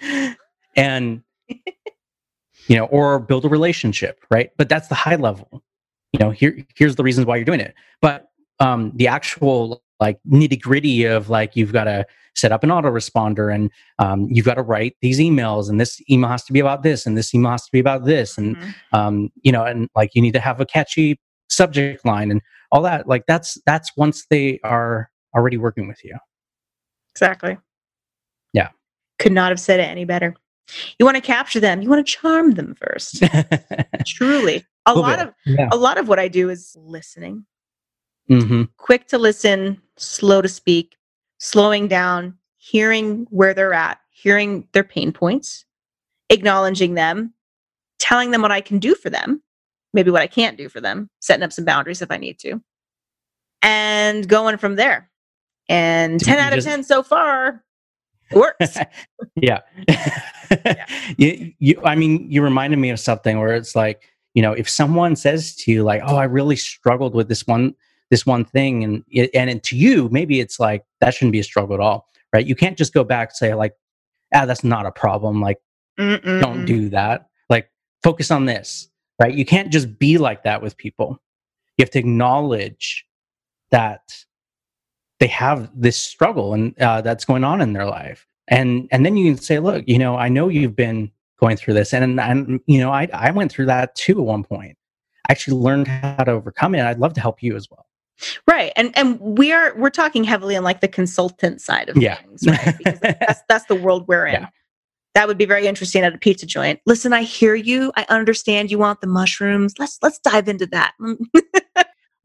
[0.76, 1.24] And
[2.68, 4.52] you know, or build a relationship, right?
[4.58, 5.64] But that's the high level.
[6.14, 7.74] You know, here here's the reasons why you're doing it.
[8.02, 8.30] But
[8.60, 13.54] um the actual like nitty gritty of like you've got to set up an autoresponder
[13.54, 13.70] and
[14.00, 17.06] um, you've got to write these emails and this email has to be about this
[17.06, 18.74] and this email has to be about this and Mhm.
[18.94, 21.20] um, you know and like you need to have a catchy
[21.50, 22.42] subject line and
[22.72, 26.16] all that like that's that's once they are already working with you
[27.12, 27.58] Exactly.
[28.54, 28.70] Yeah.
[29.18, 30.36] Could not have said it any better.
[31.00, 31.82] You want to capture them.
[31.82, 33.24] You want to charm them first.
[34.06, 34.64] Truly.
[34.86, 35.28] A Little lot bit.
[35.28, 35.70] of yeah.
[35.72, 37.46] a lot of what I do is listening.
[38.30, 40.96] Hmm Quick to listen, slow to speak,
[41.40, 45.66] slowing down, hearing where they're at, hearing their pain points,
[46.30, 47.34] acknowledging them,
[47.98, 49.42] telling them what I can do for them,
[49.94, 52.62] maybe what I can't do for them, setting up some boundaries if I need to,
[53.62, 55.10] and going from there.
[55.68, 57.64] And Did 10 you out of 10 so far.
[58.32, 58.78] Works.
[59.36, 59.60] yeah.
[61.18, 64.04] you, you, I mean, you reminded me of something where it's like,
[64.34, 67.74] you know, if someone says to you, like, "Oh, I really struggled with this one,
[68.10, 71.40] this one thing," and it, and it, to you, maybe it's like that shouldn't be
[71.40, 72.46] a struggle at all, right?
[72.46, 73.76] You can't just go back and say, like,
[74.34, 75.58] "Ah, that's not a problem." Like,
[75.98, 76.66] don't Mm-mm.
[76.66, 77.28] do that.
[77.50, 77.70] Like,
[78.04, 78.90] focus on this,
[79.20, 79.34] right?
[79.34, 81.20] You can't just be like that with people.
[81.78, 83.06] You have to acknowledge
[83.72, 84.26] that
[85.20, 89.18] they have this struggle and uh, that's going on in their life, and and then
[89.18, 92.60] you can say, look, you know, I know you've been going through this, and and
[92.68, 94.78] you know, I I went through that too at one point.
[95.28, 96.82] I actually learned how to overcome it.
[96.82, 97.86] I'd love to help you as well.
[98.48, 98.72] Right.
[98.76, 102.16] And and we are we're talking heavily on like the consultant side of Yeah.
[102.16, 102.76] things, right?
[102.84, 104.42] Because that's that's the world we're in.
[104.42, 104.50] Yeah.
[105.16, 106.80] That would be very interesting at a pizza joint.
[106.86, 107.92] Listen, I hear you.
[107.96, 109.74] I understand you want the mushrooms.
[109.80, 110.94] Let's let's dive into that.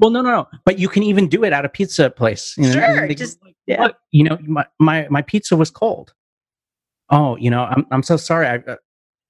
[0.00, 0.48] Well, no, no, no.
[0.64, 2.56] But you can even do it at a pizza place.
[2.58, 3.84] You know, Sure, They- just- like, yeah.
[3.84, 6.12] "Look, you know, my, my my pizza was cold.
[7.10, 8.48] Oh, you know, I'm I'm so sorry.
[8.48, 8.76] I, uh,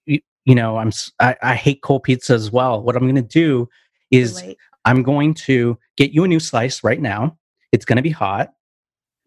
[0.07, 0.91] you, you know, I'm
[1.21, 2.83] I, I hate cold pizza as well.
[2.83, 3.69] What I'm going to do
[4.11, 4.43] is
[4.87, 7.37] I'm going to get you a new slice right now.
[7.73, 8.53] It's going to be hot,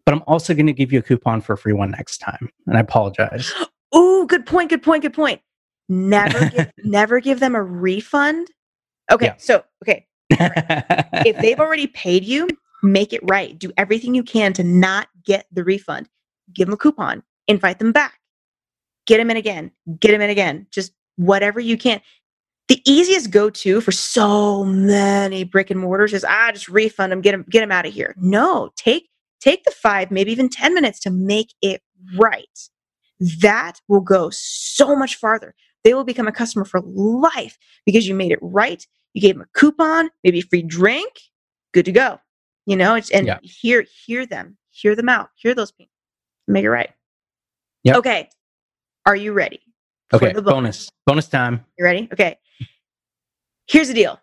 [0.06, 2.48] but I'm also going to give you a coupon for a free one next time.
[2.66, 3.52] And I apologize.
[3.96, 5.40] Ooh, good point, good point, good point.
[5.88, 8.48] Never give never give them a refund.
[9.10, 9.34] Okay, Yeah.
[9.38, 10.06] so okay.
[10.30, 12.48] if they've already paid you,
[12.82, 13.58] make it right.
[13.58, 16.08] Do everything you can to not get the refund.
[16.52, 18.18] Give them a coupon, invite them back,
[19.06, 20.66] get them in again, get them in again.
[20.70, 22.00] Just whatever you can.
[22.68, 27.20] The easiest go to for so many brick and mortars is ah, just refund them,
[27.20, 28.14] get them, get them out of here.
[28.18, 29.08] No, take
[29.40, 31.82] take the five, maybe even ten minutes to make it
[32.16, 32.44] right.
[33.40, 35.54] That will go so much farther.
[35.84, 37.56] They will become a customer for life
[37.86, 41.12] because you made it right you gave them a coupon, maybe a free drink,
[41.72, 42.20] good to go.
[42.66, 43.38] You know, it's, and Yeah.
[43.42, 45.92] hear hear them, hear them out, hear those people,
[46.46, 46.90] make it right.
[47.84, 47.96] Yep.
[47.96, 48.28] Okay,
[49.06, 49.60] are you ready?
[50.12, 50.88] Okay, the bonus.
[51.06, 51.64] Bonus time.
[51.78, 52.08] You ready?
[52.12, 52.38] Okay.
[53.66, 54.20] Here's the deal: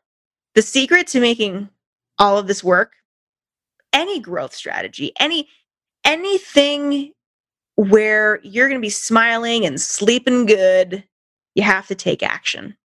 [0.55, 1.69] the secret to making
[2.17, 2.93] all of this work,
[3.93, 5.47] any growth strategy, any
[6.03, 7.11] anything
[7.75, 11.03] where you're going to be smiling and sleeping good,
[11.55, 12.75] you have to take action.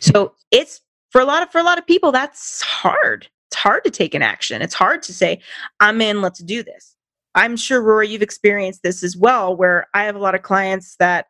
[0.00, 0.80] So it's
[1.10, 3.28] for a lot of for a lot of people that's hard.
[3.50, 4.60] It's hard to take an action.
[4.62, 5.40] It's hard to say,
[5.80, 6.20] "I'm in.
[6.20, 6.94] Let's do this."
[7.34, 10.96] I'm sure Rory, you've experienced this as well, where I have a lot of clients
[10.96, 11.26] that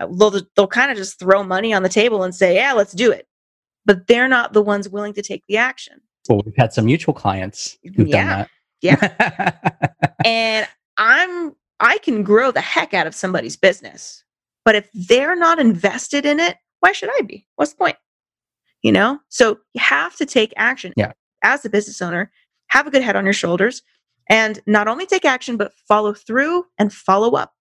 [0.00, 2.92] Uh, they'll they'll kind of just throw money on the table and say, "Yeah, let's
[2.92, 3.26] do it,"
[3.84, 6.00] but they're not the ones willing to take the action.
[6.28, 8.50] Well, we've had some mutual clients who've Yeah, done that.
[8.82, 9.78] Yeah.
[10.24, 14.24] and I'm I can grow the heck out of somebody's business.
[14.64, 17.46] But if they're not invested in it, why should I be?
[17.56, 17.96] What's the point?
[18.82, 19.18] You know?
[19.28, 20.92] So you have to take action.
[20.96, 21.12] Yeah.
[21.42, 22.30] As a business owner,
[22.68, 23.82] have a good head on your shoulders
[24.28, 27.52] and not only take action, but follow through and follow up.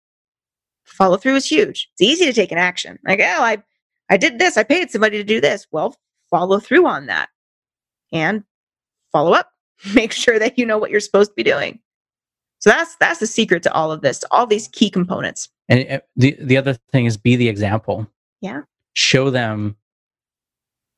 [0.89, 1.89] Follow through is huge.
[1.93, 2.99] It's easy to take an action.
[3.05, 3.63] Like, oh, I
[4.09, 5.67] I did this, I paid somebody to do this.
[5.71, 5.95] Well,
[6.29, 7.29] follow through on that.
[8.11, 8.43] And
[9.11, 9.51] follow up.
[9.93, 11.79] Make sure that you know what you're supposed to be doing.
[12.59, 15.47] So that's that's the secret to all of this, to all these key components.
[15.69, 18.07] And uh, the the other thing is be the example.
[18.41, 18.63] Yeah.
[18.93, 19.77] Show them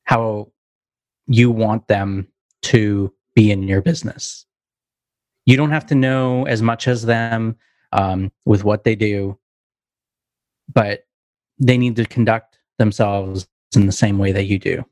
[0.04, 0.50] how
[1.26, 2.26] you want them
[2.62, 4.44] to be in your business.
[5.46, 7.56] You don't have to know as much as them
[7.92, 9.38] um, with what they do,
[10.74, 11.04] but
[11.58, 14.84] they need to conduct themselves in the same way that you do.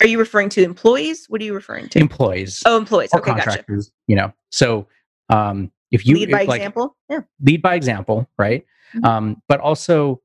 [0.00, 1.26] Are you referring to employees?
[1.28, 1.98] What are you referring to?
[2.00, 3.10] employees oh, employees.
[3.12, 3.42] or Okay, gotcha.
[3.44, 4.86] contractors you know so
[5.30, 6.96] um if you Lead by like, example.
[7.08, 7.20] Yeah.
[7.42, 8.64] lead by example right
[8.94, 9.04] Mhm.
[9.04, 10.20] um but also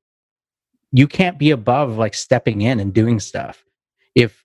[0.91, 3.63] you can't be above like stepping in and doing stuff
[4.15, 4.43] if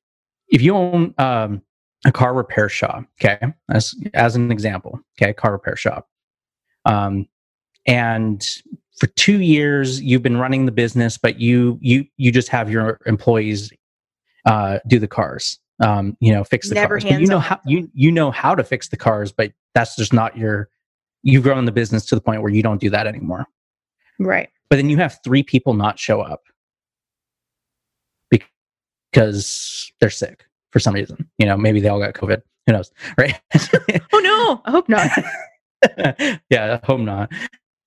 [0.48, 1.62] if you own um
[2.06, 3.38] a car repair shop okay
[3.70, 6.08] as as an example okay car repair shop
[6.84, 7.26] um
[7.86, 8.46] and
[8.98, 13.00] for two years you've been running the business but you you you just have your
[13.06, 13.72] employees
[14.46, 17.04] uh do the cars um you know fix the Never cars.
[17.04, 20.12] But you know how you you know how to fix the cars but that's just
[20.12, 20.68] not your
[21.22, 23.46] you've grown the business to the point where you don't do that anymore.
[24.20, 24.48] Right.
[24.70, 26.42] but then you have three people not show up.
[29.10, 31.28] Because they're sick for some reason.
[31.38, 32.42] You know maybe they all got covid.
[32.66, 32.92] Who knows?
[33.18, 33.40] Right?
[34.12, 35.10] Oh no, I hope not.
[36.50, 37.32] yeah I hope not.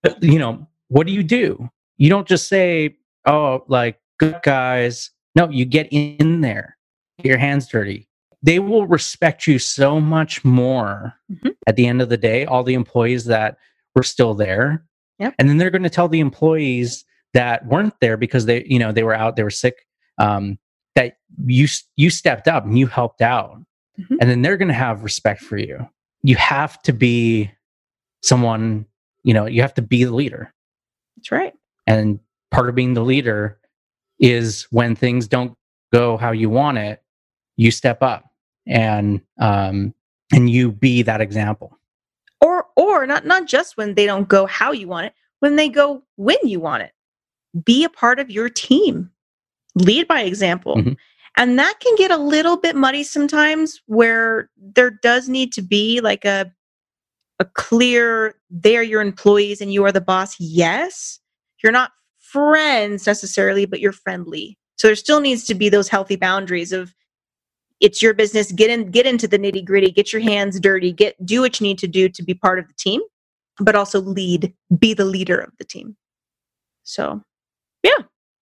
[0.04, 1.70] But, you know what do you do?
[1.98, 2.96] You don't just say
[3.26, 5.12] oh like good guys.
[5.36, 6.78] No you get in there.
[7.20, 8.08] Get your hands dirty.
[8.44, 11.56] They will respect you so much more Mhm.
[11.68, 13.58] at the end of the day all the employees that
[13.96, 14.84] were still there.
[15.20, 15.34] Yep.
[15.40, 17.04] and then they're going to tell the employees
[17.34, 19.86] that weren't there because they you know they were out they were sick
[20.20, 20.60] um,
[20.96, 23.58] that you you stepped up and you helped out.
[24.00, 24.18] Mhm.
[24.22, 25.90] and then they're going to have respect for you.
[26.22, 27.50] You have to be
[28.24, 28.86] someone
[29.24, 30.54] you know you have to be the leader
[31.30, 31.54] That's right.
[31.86, 32.20] and
[32.52, 33.60] part of being the leader
[34.20, 35.54] is when things don't
[35.94, 37.02] go how you want it
[37.58, 38.26] you step up
[38.66, 39.94] and um
[40.34, 41.78] and you be that example
[42.42, 45.70] Or or not not just when they don't go how you want it, when they
[45.70, 46.92] go when you want it.
[47.66, 49.10] Be a part of your team.
[49.76, 50.76] Lead by example.
[50.78, 50.96] Mhm.
[51.38, 56.02] And that can get a little bit muddy sometimes where there does need to be
[56.02, 56.52] like a
[57.40, 60.36] a clear they're your employees and you are the boss.
[60.40, 61.20] Yes.
[61.64, 64.58] You're not friends necessarily, but you're friendly.
[64.78, 66.94] So there still needs to be those healthy boundaries of
[67.80, 68.52] it's your business.
[68.52, 69.92] Get in, get into the nitty gritty.
[69.92, 70.92] Get your hands dirty.
[70.92, 73.02] Get do what you need to do to be part of the team,
[73.60, 74.54] but also lead.
[74.80, 75.96] Be the leader of the team.
[76.84, 77.22] So,
[77.84, 77.98] yeah.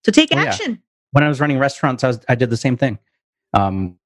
[0.06, 0.46] So take Oh, yeah.
[0.46, 0.82] action.
[1.12, 2.98] when I was running restaurants, I was I did the same thing.
[3.54, 3.98] Um,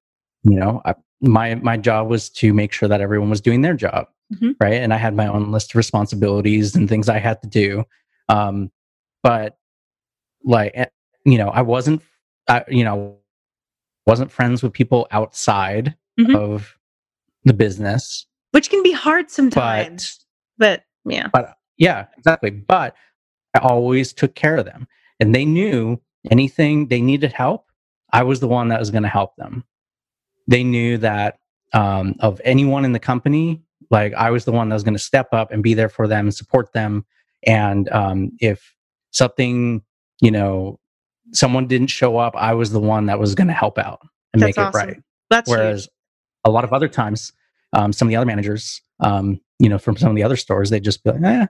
[0.43, 3.73] you know, I, my my job was to make sure that everyone was doing their
[3.75, 4.55] job, Mhm.
[4.59, 4.75] right?
[4.75, 7.83] And I had my own list of responsibilities and things I had to do.
[8.29, 8.71] Um,
[9.23, 9.57] but
[10.43, 10.85] like, eh,
[11.25, 12.01] you know, I wasn't,
[12.47, 13.17] I, you know,
[14.05, 16.35] wasn't friends with people outside Mhm.
[16.35, 16.77] of
[17.43, 18.25] the business.
[18.51, 20.25] Which can be hard sometimes.
[20.57, 21.27] But, yeah.
[21.31, 22.49] but Yeah, exactly.
[22.51, 22.95] But
[23.55, 24.87] I always took care of them,
[25.19, 27.65] and they knew anything they needed help.
[28.11, 29.63] I was the one that was going to help them.
[30.47, 31.39] They knew that
[31.73, 34.99] um, of anyone in the company, like I was the one that was going to
[34.99, 37.05] step up and be there for them and support them.
[37.45, 38.73] And um, if
[39.11, 39.81] something,
[40.21, 40.79] you know,
[41.33, 43.99] someone didn't show up, I was the one that was going to help out
[44.33, 44.81] and That's make awesome.
[44.81, 44.97] it right.
[45.29, 45.87] That's Whereas
[46.45, 47.31] a lot of other times,
[47.73, 50.69] um, some of the other managers, um, you know, from some of the other stores,
[50.69, 51.45] they'd just be like, eh,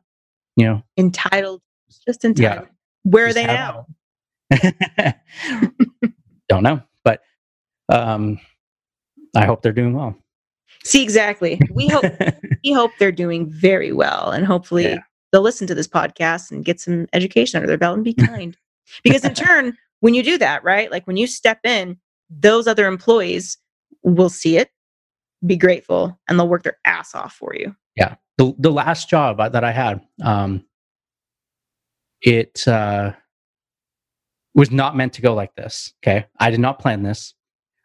[0.55, 1.61] you know, entitled.
[2.05, 2.49] Just entitled Yeah.
[2.51, 2.75] entitled.
[3.03, 3.85] Where are they now?
[6.49, 7.21] Don't know, but
[7.89, 8.39] um,
[9.35, 10.15] I hope they're doing well.
[10.89, 11.61] See, exactly.
[11.71, 12.03] We hope
[12.63, 14.97] we hope they're doing very well and hopefully Yeah.
[15.31, 18.57] they'll listen to this podcast and get some education under their belt and be kind
[19.03, 21.95] because in turn when you do that right like when you step in
[22.31, 23.57] those other employees
[24.03, 24.71] will see it
[25.45, 28.15] be grateful and they'll work their ass off for you Yeah.
[28.39, 30.65] the the last job that I had, um,
[32.21, 33.13] it uh,
[34.55, 35.93] was not meant to go like this.
[36.03, 37.33] Okay, I did not plan this.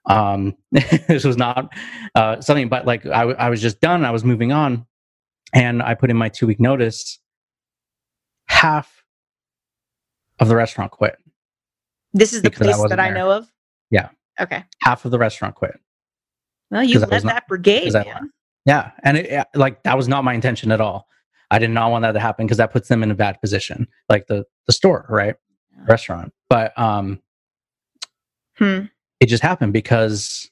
[0.06, 1.72] Um, this was not
[2.14, 4.04] uh, something, but like I, w- I was just done.
[4.04, 4.86] I was moving on,
[5.54, 7.18] and I put in my two week notice.
[8.46, 9.04] Half
[10.38, 11.16] of the restaurant quit.
[12.12, 13.14] this is the Because I place that i there.
[13.14, 13.48] know of
[13.90, 14.08] Yeah.
[14.40, 15.78] okay Half of the restaurant quit.
[16.70, 18.30] well you led not- that brigade man.
[18.66, 21.06] Yeah, and it, it- like that was not my intention at all.
[21.50, 23.86] I did not want that to happen because that puts them in a bad position,
[24.08, 25.36] like the the store, right,
[25.76, 25.84] Yeah.
[25.88, 26.32] restaurant.
[26.50, 27.20] But um,
[28.58, 28.86] Hmm.
[29.20, 30.50] It just happened because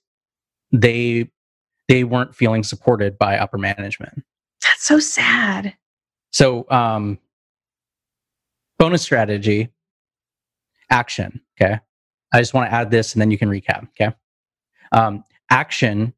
[0.72, 1.28] they
[1.88, 4.22] they weren't feeling supported by upper management.
[4.62, 5.74] that's so sad
[6.30, 7.18] So um,
[8.78, 9.68] bonus strategy,
[10.90, 11.40] action.
[11.60, 11.78] Okay,
[12.32, 13.88] I just want to add this, and then you can recap.
[13.90, 14.14] Okay,
[14.92, 16.14] um, action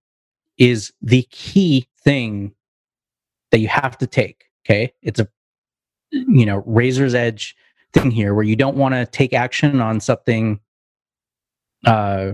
[0.58, 2.54] is the key thing
[3.50, 4.44] that you have to take.
[4.64, 5.28] Okay, it's a
[6.12, 7.56] you know razor's edge
[7.92, 10.60] thing here where you don't want to take action on something
[11.86, 12.32] uh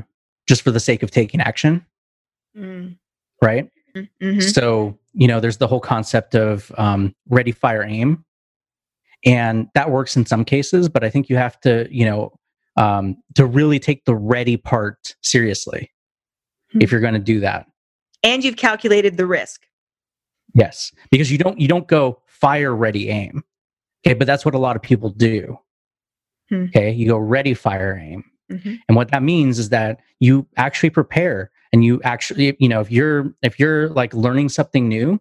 [0.48, 1.84] just for the sake of taking action
[2.56, 2.96] Mm.
[3.42, 3.70] right
[4.22, 4.42] Mhm.
[4.42, 8.24] so, you know, there's the whole concept of um, ready, fire, aim.
[9.24, 12.32] And that works in some cases, but I think you have to, you know,
[12.76, 15.90] um, to really take the ready part seriously.
[16.74, 16.94] if Hmm.
[16.94, 17.66] you're going to do that.
[18.22, 19.66] And you've calculated the risk.
[20.54, 23.42] Yes, because you don't you don't go fire ready aim.
[24.06, 25.58] Okay, but that's what a lot of people do.
[26.48, 26.64] Hmm.
[26.66, 28.22] Okay, you go ready fire aim.
[28.50, 28.78] Mhm.
[28.88, 32.90] And what that means is that you actually prepare and you actually, you know, if
[32.90, 35.20] you're if you're like learning something new,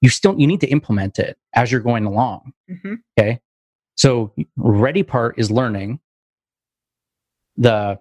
[0.00, 2.52] you still you need to implement it as you're going along.
[2.70, 2.98] Mhm.
[3.18, 3.40] Okay.
[3.96, 6.00] So ready part is learning.
[7.56, 7.98] The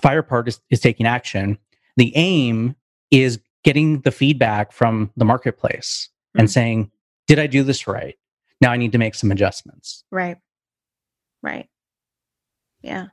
[0.00, 1.58] fire part is, is taking action.
[1.96, 2.74] The aim
[3.10, 6.52] is getting the feedback from the marketplace and Mm.
[6.52, 6.90] saying,
[7.26, 8.16] did I do this right?
[8.60, 10.04] Now I need to make some adjustments.
[10.10, 10.38] Right.
[11.42, 11.68] Right.
[12.82, 13.08] Yeah.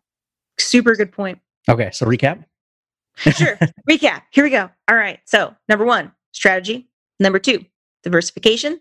[0.59, 1.39] Super good point.
[1.69, 1.91] Okay.
[1.91, 2.43] So recap.
[3.17, 3.57] Sure.
[3.89, 4.21] Recap.
[4.31, 4.69] Here we go.
[4.87, 5.19] All right.
[5.25, 6.87] So, number one, strategy.
[7.19, 7.65] Number two,
[8.03, 8.79] diversification.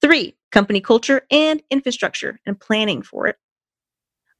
[0.00, 3.36] Three, company culture and infrastructure and planning for it.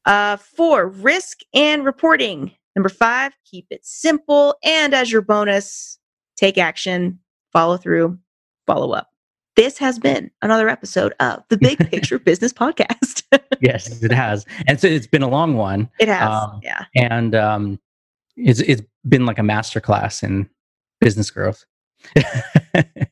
[0.05, 2.53] Uh, four, risk and reporting.
[2.75, 4.57] Number five, keep it simple.
[4.65, 5.99] And as your bonus,
[6.37, 7.19] take action,
[7.53, 8.19] follow through,
[8.67, 9.09] follow up.
[9.59, 13.25] This has been another episode of the Big Picture Business Podcast.
[13.61, 14.47] yes, it has.
[14.69, 15.91] And so it's been a long one.
[15.99, 16.31] it has.
[16.31, 16.85] Um, yeah.
[16.95, 17.81] and um,
[18.37, 20.49] it's it's been like a masterclass in
[21.01, 21.65] business growth.